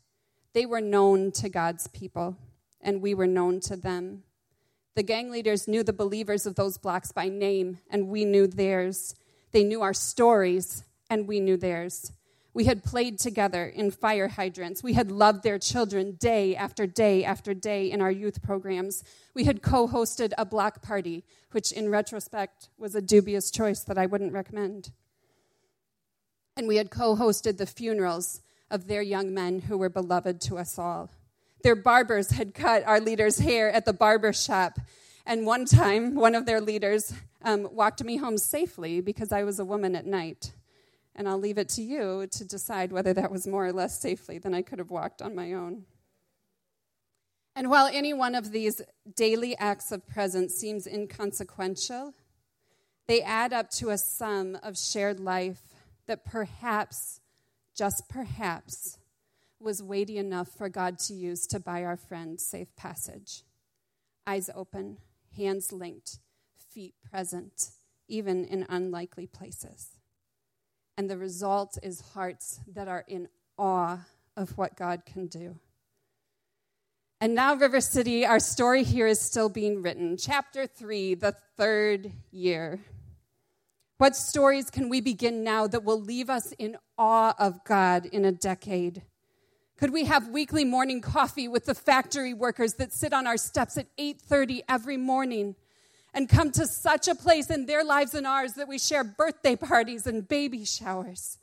they 0.58 0.66
were 0.66 0.82
known 0.82 1.32
to 1.34 1.50
God's 1.50 1.86
people, 1.86 2.36
and 2.82 3.00
we 3.00 3.14
were 3.14 3.28
known 3.28 3.60
to 3.60 3.76
them. 3.76 4.24
The 4.96 5.04
gang 5.04 5.30
leaders 5.30 5.68
knew 5.68 5.84
the 5.84 5.94
believers 5.94 6.48
of 6.48 6.56
those 6.56 6.80
blocks 6.80 7.12
by 7.12 7.30
name, 7.30 7.78
and 7.92 8.08
we 8.08 8.26
knew 8.26 8.48
theirs. 8.48 9.14
They 9.52 9.64
knew 9.64 9.84
our 9.84 9.94
stories, 9.94 10.84
and 11.12 11.28
we 11.28 11.40
knew 11.40 11.58
theirs. 11.58 12.12
We 12.56 12.66
had 12.66 12.84
played 12.84 13.20
together 13.20 13.68
in 13.68 13.92
fire 13.92 14.30
hydrants. 14.30 14.82
We 14.82 14.94
had 14.94 15.12
loved 15.12 15.44
their 15.44 15.60
children 15.60 16.14
day 16.14 16.56
after 16.56 16.88
day 16.88 17.24
after 17.24 17.54
day 17.54 17.92
in 17.92 18.02
our 18.02 18.10
youth 18.10 18.42
programs. 18.42 19.04
We 19.36 19.44
had 19.44 19.62
co 19.62 19.88
hosted 19.88 20.34
a 20.40 20.46
block 20.46 20.82
party, 20.82 21.24
which 21.52 21.72
in 21.72 21.90
retrospect 21.90 22.70
was 22.80 22.96
a 22.96 23.02
dubious 23.02 23.52
choice 23.52 23.82
that 23.82 24.00
I 24.00 24.08
wouldn't 24.08 24.34
recommend 24.34 24.90
and 26.58 26.68
we 26.68 26.78
had 26.78 26.90
co 26.90 27.16
hosted 27.16 27.58
the 27.58 27.66
funerals 27.66 28.42
of 28.70 28.88
their 28.88 29.02
young 29.02 29.34
men 29.34 29.60
who 29.60 29.78
were 29.78 29.90
beloved 29.90 30.42
to 30.42 30.58
us 30.58 30.78
all. 30.78 31.10
Their 31.64 31.76
barbers 31.76 32.32
had 32.32 32.54
cut 32.54 32.86
our 32.86 33.00
leader's 33.00 33.40
hair 33.40 33.72
at 33.72 33.86
the 33.86 33.94
barber 33.94 34.34
shop, 34.34 34.80
and 35.26 35.46
one 35.46 35.66
time, 35.66 36.16
one 36.16 36.36
of 36.36 36.46
their 36.46 36.62
leaders 36.62 37.14
um, 37.44 37.68
walked 37.72 38.04
me 38.04 38.18
home 38.18 38.38
safely 38.38 39.02
because 39.02 39.32
I 39.32 39.44
was 39.44 39.60
a 39.60 39.66
woman 39.66 39.96
at 39.96 40.06
night. 40.06 40.52
And 41.16 41.28
I'll 41.28 41.40
leave 41.40 41.58
it 41.58 41.70
to 41.70 41.82
you 41.82 42.28
to 42.32 42.46
decide 42.46 42.92
whether 42.92 43.12
that 43.14 43.32
was 43.32 43.48
more 43.48 43.66
or 43.66 43.74
less 43.74 44.00
safely 44.00 44.38
than 44.38 44.54
I 44.54 44.62
could 44.62 44.78
have 44.78 44.92
walked 44.92 45.22
on 45.22 45.34
my 45.34 45.54
own. 45.54 45.86
And 47.56 47.72
while 47.72 47.90
any 47.92 48.14
one 48.14 48.36
of 48.36 48.52
these 48.52 48.84
daily 49.16 49.58
acts 49.58 49.92
of 49.92 50.08
presence 50.08 50.54
seems 50.54 50.86
inconsequential, 50.86 52.14
they 53.08 53.24
add 53.24 53.52
up 53.52 53.72
to 53.72 53.90
a 53.90 53.98
sum 53.98 54.60
of 54.62 54.78
shared 54.78 55.20
life 55.20 55.68
that 56.08 56.26
perhaps, 56.26 57.20
just 57.76 58.10
perhaps, 58.10 58.98
was 59.60 59.82
weighty 59.82 60.18
enough 60.18 60.50
for 60.50 60.70
God 60.70 61.00
to 61.00 61.14
use 61.14 61.48
to 61.48 61.60
buy 61.60 61.84
our 61.84 61.98
friend 61.98 62.40
safe 62.40 62.76
passage. 62.76 63.44
Eyes 64.26 64.50
open, 64.54 64.98
hands 65.36 65.72
linked, 65.72 66.20
feet 66.58 66.94
present, 67.10 67.72
even 68.08 68.46
in 68.46 68.66
unlikely 68.70 69.28
places. 69.28 69.90
And 70.98 71.10
the 71.10 71.18
result 71.18 71.78
is 71.84 72.02
hearts 72.14 72.60
that 72.74 72.88
are 72.88 73.06
in 73.08 73.28
awe 73.58 74.00
of 74.36 74.58
what 74.58 74.76
God 74.76 75.04
can 75.06 75.28
do. 75.28 75.60
And 77.20 77.34
now, 77.34 77.56
River 77.56 77.82
City, 77.82 78.28
our 78.28 78.40
story 78.40 78.84
here 78.84 79.08
is 79.08 79.20
still 79.20 79.50
being 79.50 79.82
written. 79.82 80.18
Chapter 80.18 80.68
3, 80.68 81.16
the 81.16 81.36
third 81.58 82.12
year. 82.32 82.80
What 83.98 84.16
stories 84.16 84.70
can 84.70 84.90
we 84.90 85.02
begin 85.02 85.44
now 85.44 85.66
that 85.66 85.84
will 85.84 86.00
leave 86.00 86.30
us 86.30 86.52
in 86.60 86.78
awe 87.00 87.34
of 87.40 87.64
God 87.64 88.06
in 88.06 88.26
a 88.26 88.32
decade? 88.32 89.02
Could 89.76 89.92
we 89.92 90.06
have 90.06 90.28
weekly 90.28 90.64
morning 90.64 91.02
coffee 91.02 91.48
with 91.48 91.66
the 91.66 91.74
factory 91.74 92.32
workers 92.32 92.76
that 92.76 92.94
sit 92.94 93.12
on 93.12 93.26
our 93.26 93.38
steps 93.38 93.76
at 93.76 93.88
8:30 93.98 94.62
every 94.70 94.98
morning 94.98 95.56
and 96.14 96.30
come 96.30 96.52
to 96.52 96.68
such 96.68 97.08
a 97.08 97.16
place 97.16 97.50
in 97.50 97.66
their 97.66 97.84
lives 97.84 98.14
and 98.14 98.28
ours 98.28 98.54
that 98.54 98.68
we 98.68 98.78
share 98.78 99.04
birthday 99.04 99.56
parties 99.56 100.06
and 100.06 100.28
baby 100.28 100.64
showers? 100.64 101.40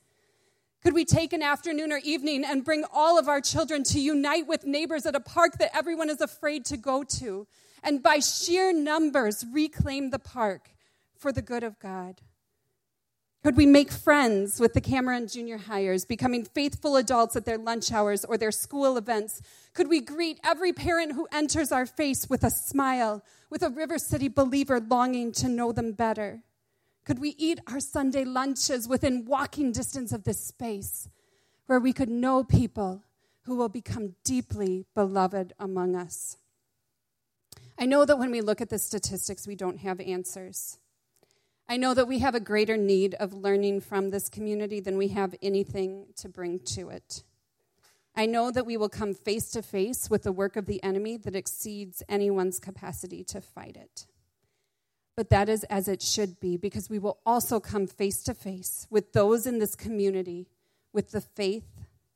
Could 0.80 0.94
we 0.94 1.04
take 1.04 1.32
an 1.32 1.42
afternoon 1.42 1.92
or 1.92 1.98
evening 2.04 2.44
and 2.44 2.64
bring 2.64 2.84
all 2.92 3.18
of 3.18 3.28
our 3.28 3.40
children 3.40 3.82
to 3.84 3.98
unite 3.98 4.46
with 4.46 4.64
neighbors 4.64 5.06
at 5.06 5.16
a 5.16 5.20
park 5.20 5.58
that 5.58 5.76
everyone 5.76 6.08
is 6.08 6.20
afraid 6.20 6.64
to 6.66 6.76
go 6.76 7.02
to 7.18 7.48
and 7.82 8.00
by 8.00 8.20
sheer 8.20 8.72
numbers 8.72 9.44
reclaim 9.50 10.10
the 10.10 10.20
park 10.20 10.70
for 11.16 11.32
the 11.32 11.42
good 11.42 11.64
of 11.64 11.80
God? 11.80 12.20
Could 13.44 13.58
we 13.58 13.66
make 13.66 13.92
friends 13.92 14.58
with 14.58 14.72
the 14.72 14.80
Cameron 14.80 15.28
junior 15.28 15.58
hires, 15.58 16.06
becoming 16.06 16.46
faithful 16.46 16.96
adults 16.96 17.36
at 17.36 17.44
their 17.44 17.58
lunch 17.58 17.92
hours 17.92 18.24
or 18.24 18.38
their 18.38 18.50
school 18.50 18.96
events? 18.96 19.42
Could 19.74 19.90
we 19.90 20.00
greet 20.00 20.40
every 20.42 20.72
parent 20.72 21.12
who 21.12 21.28
enters 21.30 21.70
our 21.70 21.84
face 21.84 22.30
with 22.30 22.42
a 22.42 22.48
smile, 22.48 23.22
with 23.50 23.62
a 23.62 23.68
River 23.68 23.98
City 23.98 24.28
believer 24.28 24.80
longing 24.80 25.30
to 25.32 25.48
know 25.50 25.72
them 25.72 25.92
better? 25.92 26.42
Could 27.04 27.18
we 27.18 27.34
eat 27.36 27.60
our 27.66 27.80
Sunday 27.80 28.24
lunches 28.24 28.88
within 28.88 29.26
walking 29.26 29.72
distance 29.72 30.10
of 30.10 30.24
this 30.24 30.40
space 30.40 31.10
where 31.66 31.78
we 31.78 31.92
could 31.92 32.08
know 32.08 32.44
people 32.44 33.02
who 33.42 33.56
will 33.56 33.68
become 33.68 34.14
deeply 34.24 34.86
beloved 34.94 35.52
among 35.58 35.96
us? 35.96 36.38
I 37.78 37.84
know 37.84 38.06
that 38.06 38.18
when 38.18 38.30
we 38.30 38.40
look 38.40 38.62
at 38.62 38.70
the 38.70 38.78
statistics, 38.78 39.46
we 39.46 39.54
don't 39.54 39.80
have 39.80 40.00
answers. 40.00 40.78
I 41.68 41.76
know 41.76 41.94
that 41.94 42.08
we 42.08 42.18
have 42.18 42.34
a 42.34 42.40
greater 42.40 42.76
need 42.76 43.14
of 43.14 43.32
learning 43.32 43.80
from 43.80 44.10
this 44.10 44.28
community 44.28 44.80
than 44.80 44.98
we 44.98 45.08
have 45.08 45.34
anything 45.42 46.06
to 46.16 46.28
bring 46.28 46.60
to 46.60 46.90
it. 46.90 47.24
I 48.14 48.26
know 48.26 48.50
that 48.50 48.66
we 48.66 48.76
will 48.76 48.88
come 48.88 49.14
face 49.14 49.50
to 49.52 49.62
face 49.62 50.08
with 50.08 50.22
the 50.22 50.32
work 50.32 50.56
of 50.56 50.66
the 50.66 50.82
enemy 50.82 51.16
that 51.16 51.34
exceeds 51.34 52.02
anyone's 52.08 52.60
capacity 52.60 53.24
to 53.24 53.40
fight 53.40 53.76
it 53.76 54.06
but 55.16 55.30
that 55.30 55.48
is 55.48 55.64
as 55.64 55.88
it 55.88 56.02
should 56.02 56.40
be 56.40 56.56
because 56.56 56.90
we 56.90 56.98
will 56.98 57.18
also 57.24 57.60
come 57.60 57.86
face 57.86 58.22
to 58.24 58.34
face 58.34 58.86
with 58.90 59.12
those 59.12 59.46
in 59.46 59.58
this 59.58 59.74
community 59.74 60.48
with 60.92 61.10
the 61.12 61.20
faith 61.20 61.68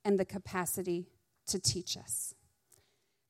and 0.04 0.18
the 0.18 0.24
capacity 0.24 1.06
to 1.46 1.58
teach 1.58 1.96
us. 1.96 2.34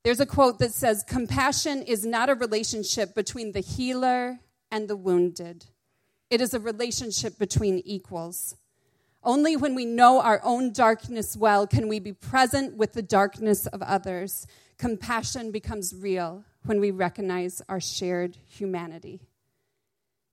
There's 0.05 0.21
a 0.21 0.27
quote 0.27 0.59
that 0.59 0.73
says, 0.73 1.05
Compassion 1.07 1.83
is 1.83 2.07
not 2.07 2.31
a 2.31 2.35
relationship 2.35 3.15
between 3.15 3.53
the 3.53 3.61
healer 3.61 4.41
and 4.71 4.89
the 4.89 4.97
wounded, 4.97 5.67
it 6.31 6.41
is 6.41 6.55
a 6.55 6.61
relationship 6.61 7.39
between 7.39 7.79
equals. 7.85 8.57
Only 9.23 9.57
when 9.57 9.75
we 9.75 9.85
know 9.85 10.21
our 10.21 10.41
own 10.45 10.73
darkness 10.73 11.37
well 11.37 11.67
can 11.67 11.89
we 11.89 11.99
be 11.99 12.13
present 12.13 12.77
with 12.77 12.93
the 12.93 13.03
darkness 13.03 13.67
of 13.67 13.83
others. 13.83 14.47
Compassion 14.79 15.51
becomes 15.51 15.95
real 15.95 16.45
when 16.65 16.81
we 16.81 16.91
recognize 16.91 17.61
our 17.69 17.81
shared 17.81 18.37
humanity. 18.47 19.21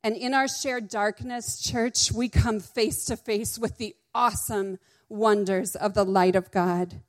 And 0.04 0.16
in 0.16 0.36
our 0.36 0.48
shared 0.48 0.88
darkness, 0.88 1.60
church, 1.60 2.12
we 2.12 2.30
come 2.30 2.60
face 2.60 3.06
to 3.06 3.18
face 3.18 3.58
with 3.58 3.78
the 3.78 3.96
awesome 4.14 4.78
wonders 5.10 5.76
of 5.76 5.96
the 5.96 6.06
light 6.06 6.36
of 6.36 6.52
God. 6.52 7.02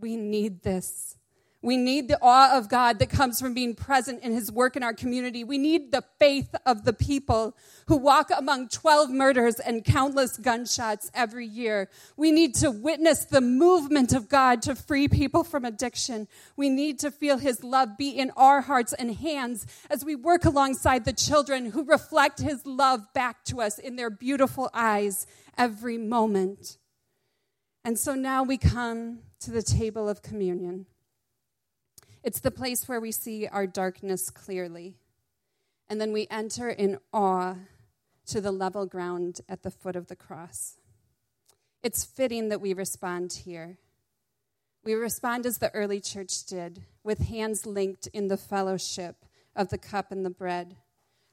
We 0.00 0.16
need 0.16 0.62
this. 0.62 1.16
We 1.60 1.76
need 1.76 2.06
the 2.06 2.18
awe 2.22 2.56
of 2.56 2.68
God 2.68 3.00
that 3.00 3.10
comes 3.10 3.40
from 3.40 3.52
being 3.52 3.74
present 3.74 4.22
in 4.22 4.32
his 4.32 4.50
work 4.52 4.76
in 4.76 4.84
our 4.84 4.94
community. 4.94 5.42
We 5.42 5.58
need 5.58 5.90
the 5.90 6.04
faith 6.20 6.54
of 6.64 6.84
the 6.84 6.92
people 6.92 7.56
who 7.86 7.96
walk 7.96 8.30
among 8.36 8.68
12 8.68 9.10
murders 9.10 9.58
and 9.58 9.84
countless 9.84 10.36
gunshots 10.36 11.10
every 11.14 11.46
year. 11.46 11.90
We 12.16 12.30
need 12.30 12.54
to 12.56 12.70
witness 12.70 13.24
the 13.24 13.40
movement 13.40 14.12
of 14.12 14.28
God 14.28 14.62
to 14.62 14.76
free 14.76 15.08
people 15.08 15.42
from 15.42 15.64
addiction. 15.64 16.28
We 16.56 16.68
need 16.68 17.00
to 17.00 17.10
feel 17.10 17.38
his 17.38 17.64
love 17.64 17.98
be 17.98 18.10
in 18.10 18.30
our 18.36 18.60
hearts 18.60 18.92
and 18.92 19.16
hands 19.16 19.66
as 19.90 20.04
we 20.04 20.14
work 20.14 20.44
alongside 20.44 21.04
the 21.04 21.12
children 21.12 21.72
who 21.72 21.82
reflect 21.82 22.38
his 22.40 22.64
love 22.66 23.12
back 23.14 23.42
to 23.46 23.60
us 23.60 23.80
in 23.80 23.96
their 23.96 24.10
beautiful 24.10 24.70
eyes 24.72 25.26
every 25.56 25.98
moment. 25.98 26.78
And 27.84 27.98
so 27.98 28.14
now 28.14 28.44
we 28.44 28.58
come 28.58 29.20
to 29.40 29.50
the 29.50 29.62
table 29.62 30.08
of 30.08 30.22
communion. 30.22 30.86
It's 32.22 32.40
the 32.40 32.50
place 32.50 32.88
where 32.88 33.00
we 33.00 33.12
see 33.12 33.46
our 33.46 33.66
darkness 33.66 34.30
clearly. 34.30 34.96
And 35.88 36.00
then 36.00 36.12
we 36.12 36.26
enter 36.30 36.68
in 36.68 36.98
awe 37.12 37.54
to 38.26 38.40
the 38.40 38.52
level 38.52 38.86
ground 38.86 39.40
at 39.48 39.62
the 39.62 39.70
foot 39.70 39.96
of 39.96 40.08
the 40.08 40.16
cross. 40.16 40.76
It's 41.82 42.04
fitting 42.04 42.48
that 42.48 42.60
we 42.60 42.74
respond 42.74 43.32
here. 43.44 43.78
We 44.84 44.94
respond 44.94 45.46
as 45.46 45.58
the 45.58 45.74
early 45.74 46.00
church 46.00 46.44
did, 46.44 46.82
with 47.02 47.28
hands 47.28 47.66
linked 47.66 48.06
in 48.08 48.28
the 48.28 48.36
fellowship 48.36 49.24
of 49.54 49.70
the 49.70 49.78
cup 49.78 50.12
and 50.12 50.24
the 50.24 50.30
bread. 50.30 50.76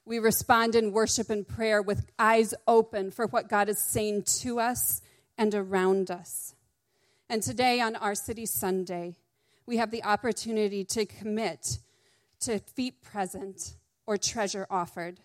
We 0.04 0.18
respond 0.18 0.74
in 0.74 0.92
worship 0.92 1.30
and 1.30 1.46
prayer 1.46 1.82
with 1.82 2.06
eyes 2.18 2.54
open 2.66 3.10
for 3.10 3.26
what 3.26 3.48
God 3.48 3.68
is 3.68 3.78
saying 3.78 4.22
to 4.40 4.60
us 4.60 5.02
and 5.36 5.54
around 5.54 6.10
us. 6.10 6.54
And 7.28 7.42
today, 7.42 7.80
on 7.80 7.96
R 7.96 8.14
City 8.14 8.46
Sunday, 8.46 9.16
we 9.66 9.76
have 9.78 9.90
the 9.90 10.04
opportunity 10.04 10.84
to 10.84 11.04
commit 11.04 11.78
to 12.40 12.58
feet 12.58 13.02
present 13.02 13.74
or 14.06 14.16
treasure 14.16 14.66
offered. 14.70 15.18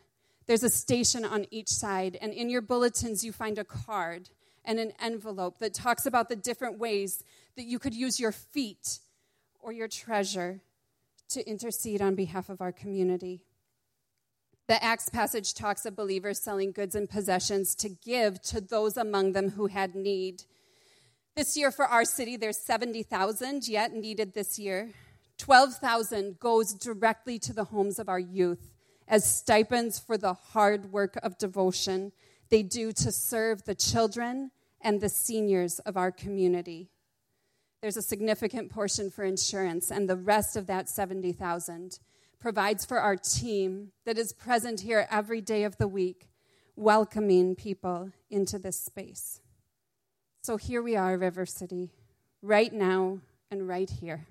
There's 0.48 0.64
a 0.64 0.70
station 0.70 1.24
on 1.24 1.46
each 1.52 1.70
side, 1.70 2.18
and 2.22 2.34
in 2.34 2.50
your 2.50 2.62
bulletins, 2.62 3.24
you 3.24 3.32
find 3.32 3.58
a 3.58 3.64
card 3.64 4.30
and 4.66 4.80
an 4.80 4.94
envelope 5.00 5.60
that 5.60 5.74
talks 5.74 6.06
about 6.06 6.30
the 6.30 6.36
different 6.36 6.80
ways 6.80 7.24
that 7.56 7.66
you 7.66 7.80
could 7.80 7.94
use 7.94 8.20
your 8.20 8.32
feet 8.32 9.00
or 9.60 9.72
your 9.72 9.88
treasure 9.88 10.62
to 11.30 11.48
intercede 11.48 12.02
on 12.02 12.16
behalf 12.16 12.50
of 12.50 12.62
our 12.62 12.72
community. 12.72 13.42
The 14.68 14.84
Acts 14.84 15.10
passage 15.10 15.54
talks 15.54 15.86
of 15.86 15.96
believers 15.96 16.40
selling 16.40 16.72
goods 16.72 16.96
and 16.96 17.10
possessions 17.10 17.76
to 17.76 17.90
give 17.90 18.42
to 18.44 18.62
those 18.62 18.98
among 18.98 19.34
them 19.34 19.50
who 19.50 19.68
had 19.68 19.96
need. 19.96 20.44
This 21.36 21.56
year 21.56 21.72
for 21.72 21.86
R 21.86 22.04
City, 22.04 22.36
there's 22.36 22.58
70,000 22.58 23.68
yet 23.68 23.94
needed 23.94 24.34
this 24.34 24.60
year. 24.60 24.90
12,000 25.38 26.40
goes 26.40 26.74
directly 26.74 27.40
to 27.40 27.54
the 27.54 27.64
homes 27.64 28.00
of 28.00 28.10
our 28.10 28.20
youth 28.20 28.74
as 29.08 29.34
stipends 29.34 29.98
for 29.98 30.18
the 30.18 30.34
hard 30.34 30.92
work 30.92 31.18
of 31.24 31.38
devotion 31.38 32.12
they 32.50 32.64
do 32.64 32.92
to 32.92 33.12
serve 33.12 33.64
the 33.64 33.74
children 33.74 34.52
and 34.82 35.00
the 35.00 35.10
seniors 35.10 35.80
of 35.80 35.96
our 35.96 36.12
community. 36.12 36.90
There's 37.82 37.98
a 37.98 38.02
significant 38.02 38.70
portion 38.70 39.10
for 39.10 39.24
insurance, 39.24 39.90
and 39.90 40.10
the 40.10 40.18
rest 40.18 40.56
of 40.56 40.68
that 40.68 40.90
70,000 40.90 41.98
provides 42.40 42.86
for 42.86 43.00
our 43.00 43.16
team 43.16 43.92
that 44.06 44.18
is 44.18 44.34
present 44.34 44.82
here 44.82 45.08
every 45.10 45.42
day 45.42 45.64
of 45.64 45.78
the 45.78 45.88
week, 45.88 46.28
welcoming 46.76 47.56
people 47.56 48.12
into 48.30 48.60
this 48.60 48.80
space. 48.80 49.41
So 50.44 50.58
here 50.58 50.82
we 50.82 50.96
are, 50.96 51.20
River 51.20 51.46
City, 51.46 51.92
right 52.42 52.74
now 52.74 53.20
and 53.52 53.68
right 53.68 53.88
here. 53.88 54.26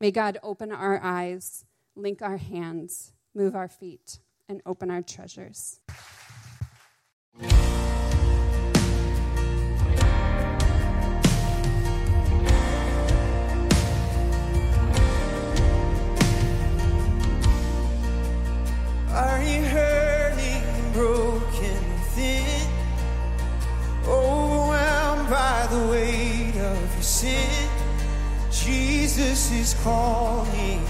May 0.00 0.10
God 0.10 0.38
open 0.42 0.72
our 0.72 1.00
eyes, 1.00 1.64
link 1.94 2.20
our 2.20 2.36
hands, 2.36 3.12
move 3.32 3.54
our 3.54 3.68
feet, 3.68 4.18
and 4.48 4.60
open 4.66 4.90
our 4.90 5.02
treasures. 5.02 5.78
Jesus 29.30 29.52
is 29.52 29.74
calling. 29.84 30.84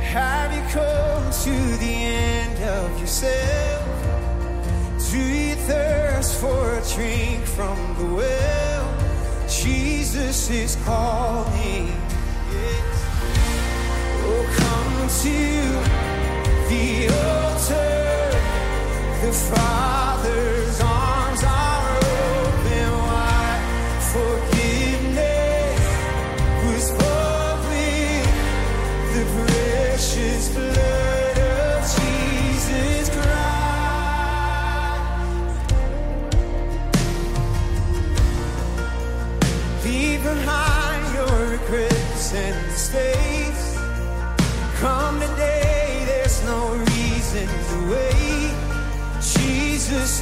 Have 0.00 0.52
you 0.54 0.62
come 0.70 1.32
to 1.32 1.76
the 1.78 1.94
end 1.94 2.62
of 2.62 3.00
yourself? 3.00 3.82
Do 5.10 5.18
you 5.18 5.56
thirst 5.56 6.36
for 6.40 6.78
a 6.78 6.82
drink 6.94 7.44
from 7.44 7.76
the 7.98 8.14
well? 8.14 8.84
Jesus 9.48 10.48
is 10.48 10.76
calling. 10.84 11.88
Yes. 12.52 13.02
Oh, 14.22 14.44
come 14.62 15.08
to 15.24 15.38
the 16.70 17.08
altar, 17.26 18.30
the 19.26 19.32
Father. 19.32 20.61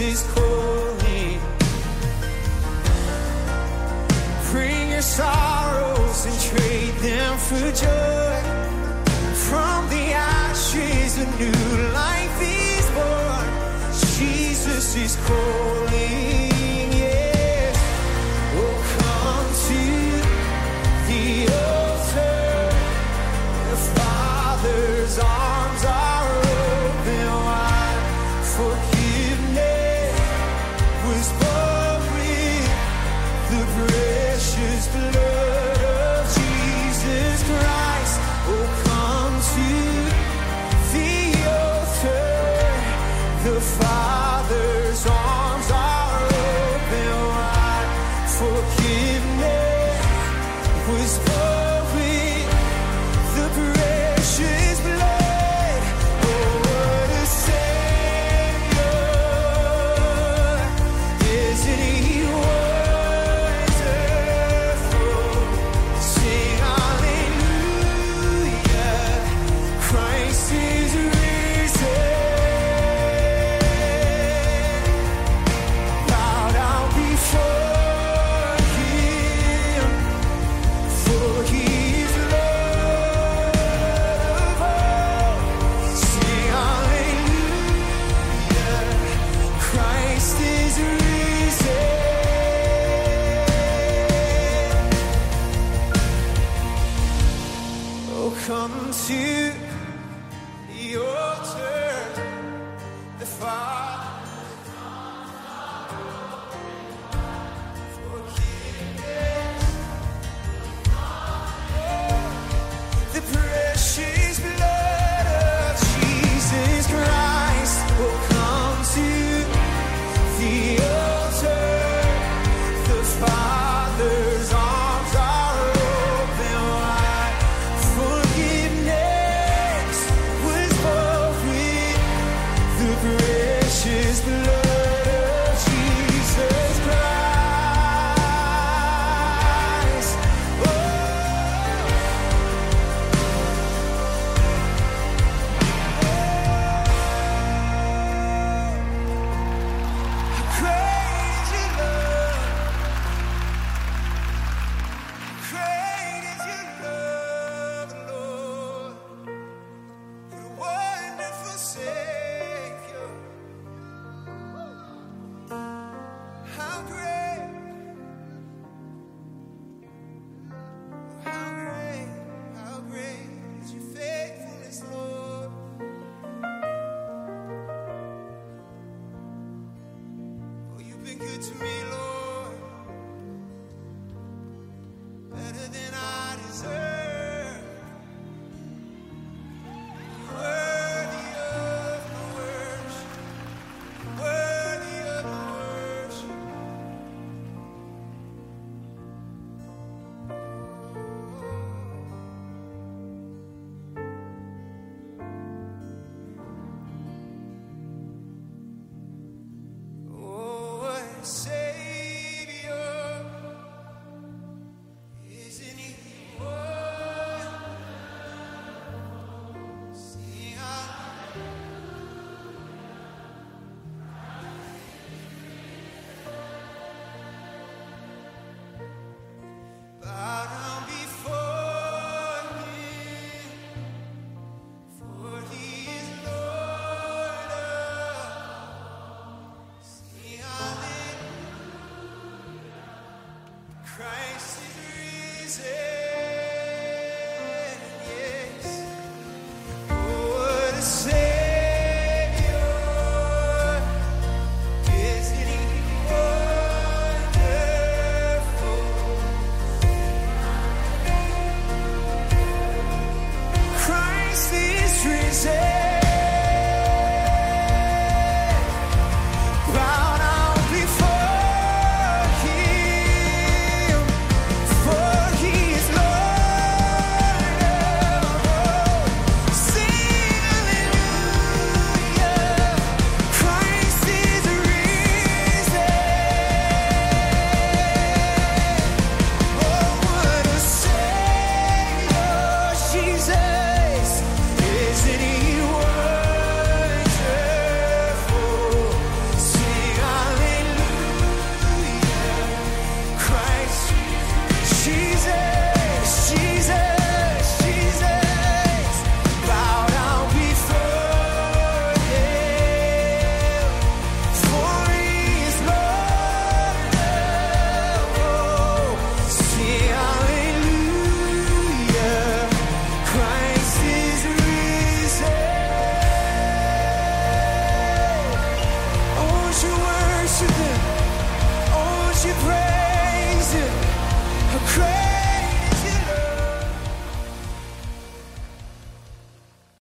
is 0.00 0.22
calling. 0.32 1.40
Bring 4.50 4.90
your 4.90 5.02
sorrows 5.02 6.26
and 6.26 6.40
trade 6.40 6.94
them 7.06 7.38
for 7.38 7.70
joy. 7.84 8.40
From 9.48 9.88
the 9.90 10.12
ashes, 10.12 11.18
a 11.18 11.26
new 11.38 11.92
life 11.92 12.38
is 12.40 12.86
born. 12.96 13.48
Jesus 14.16 14.96
is 14.96 15.16
calling. 15.26 15.89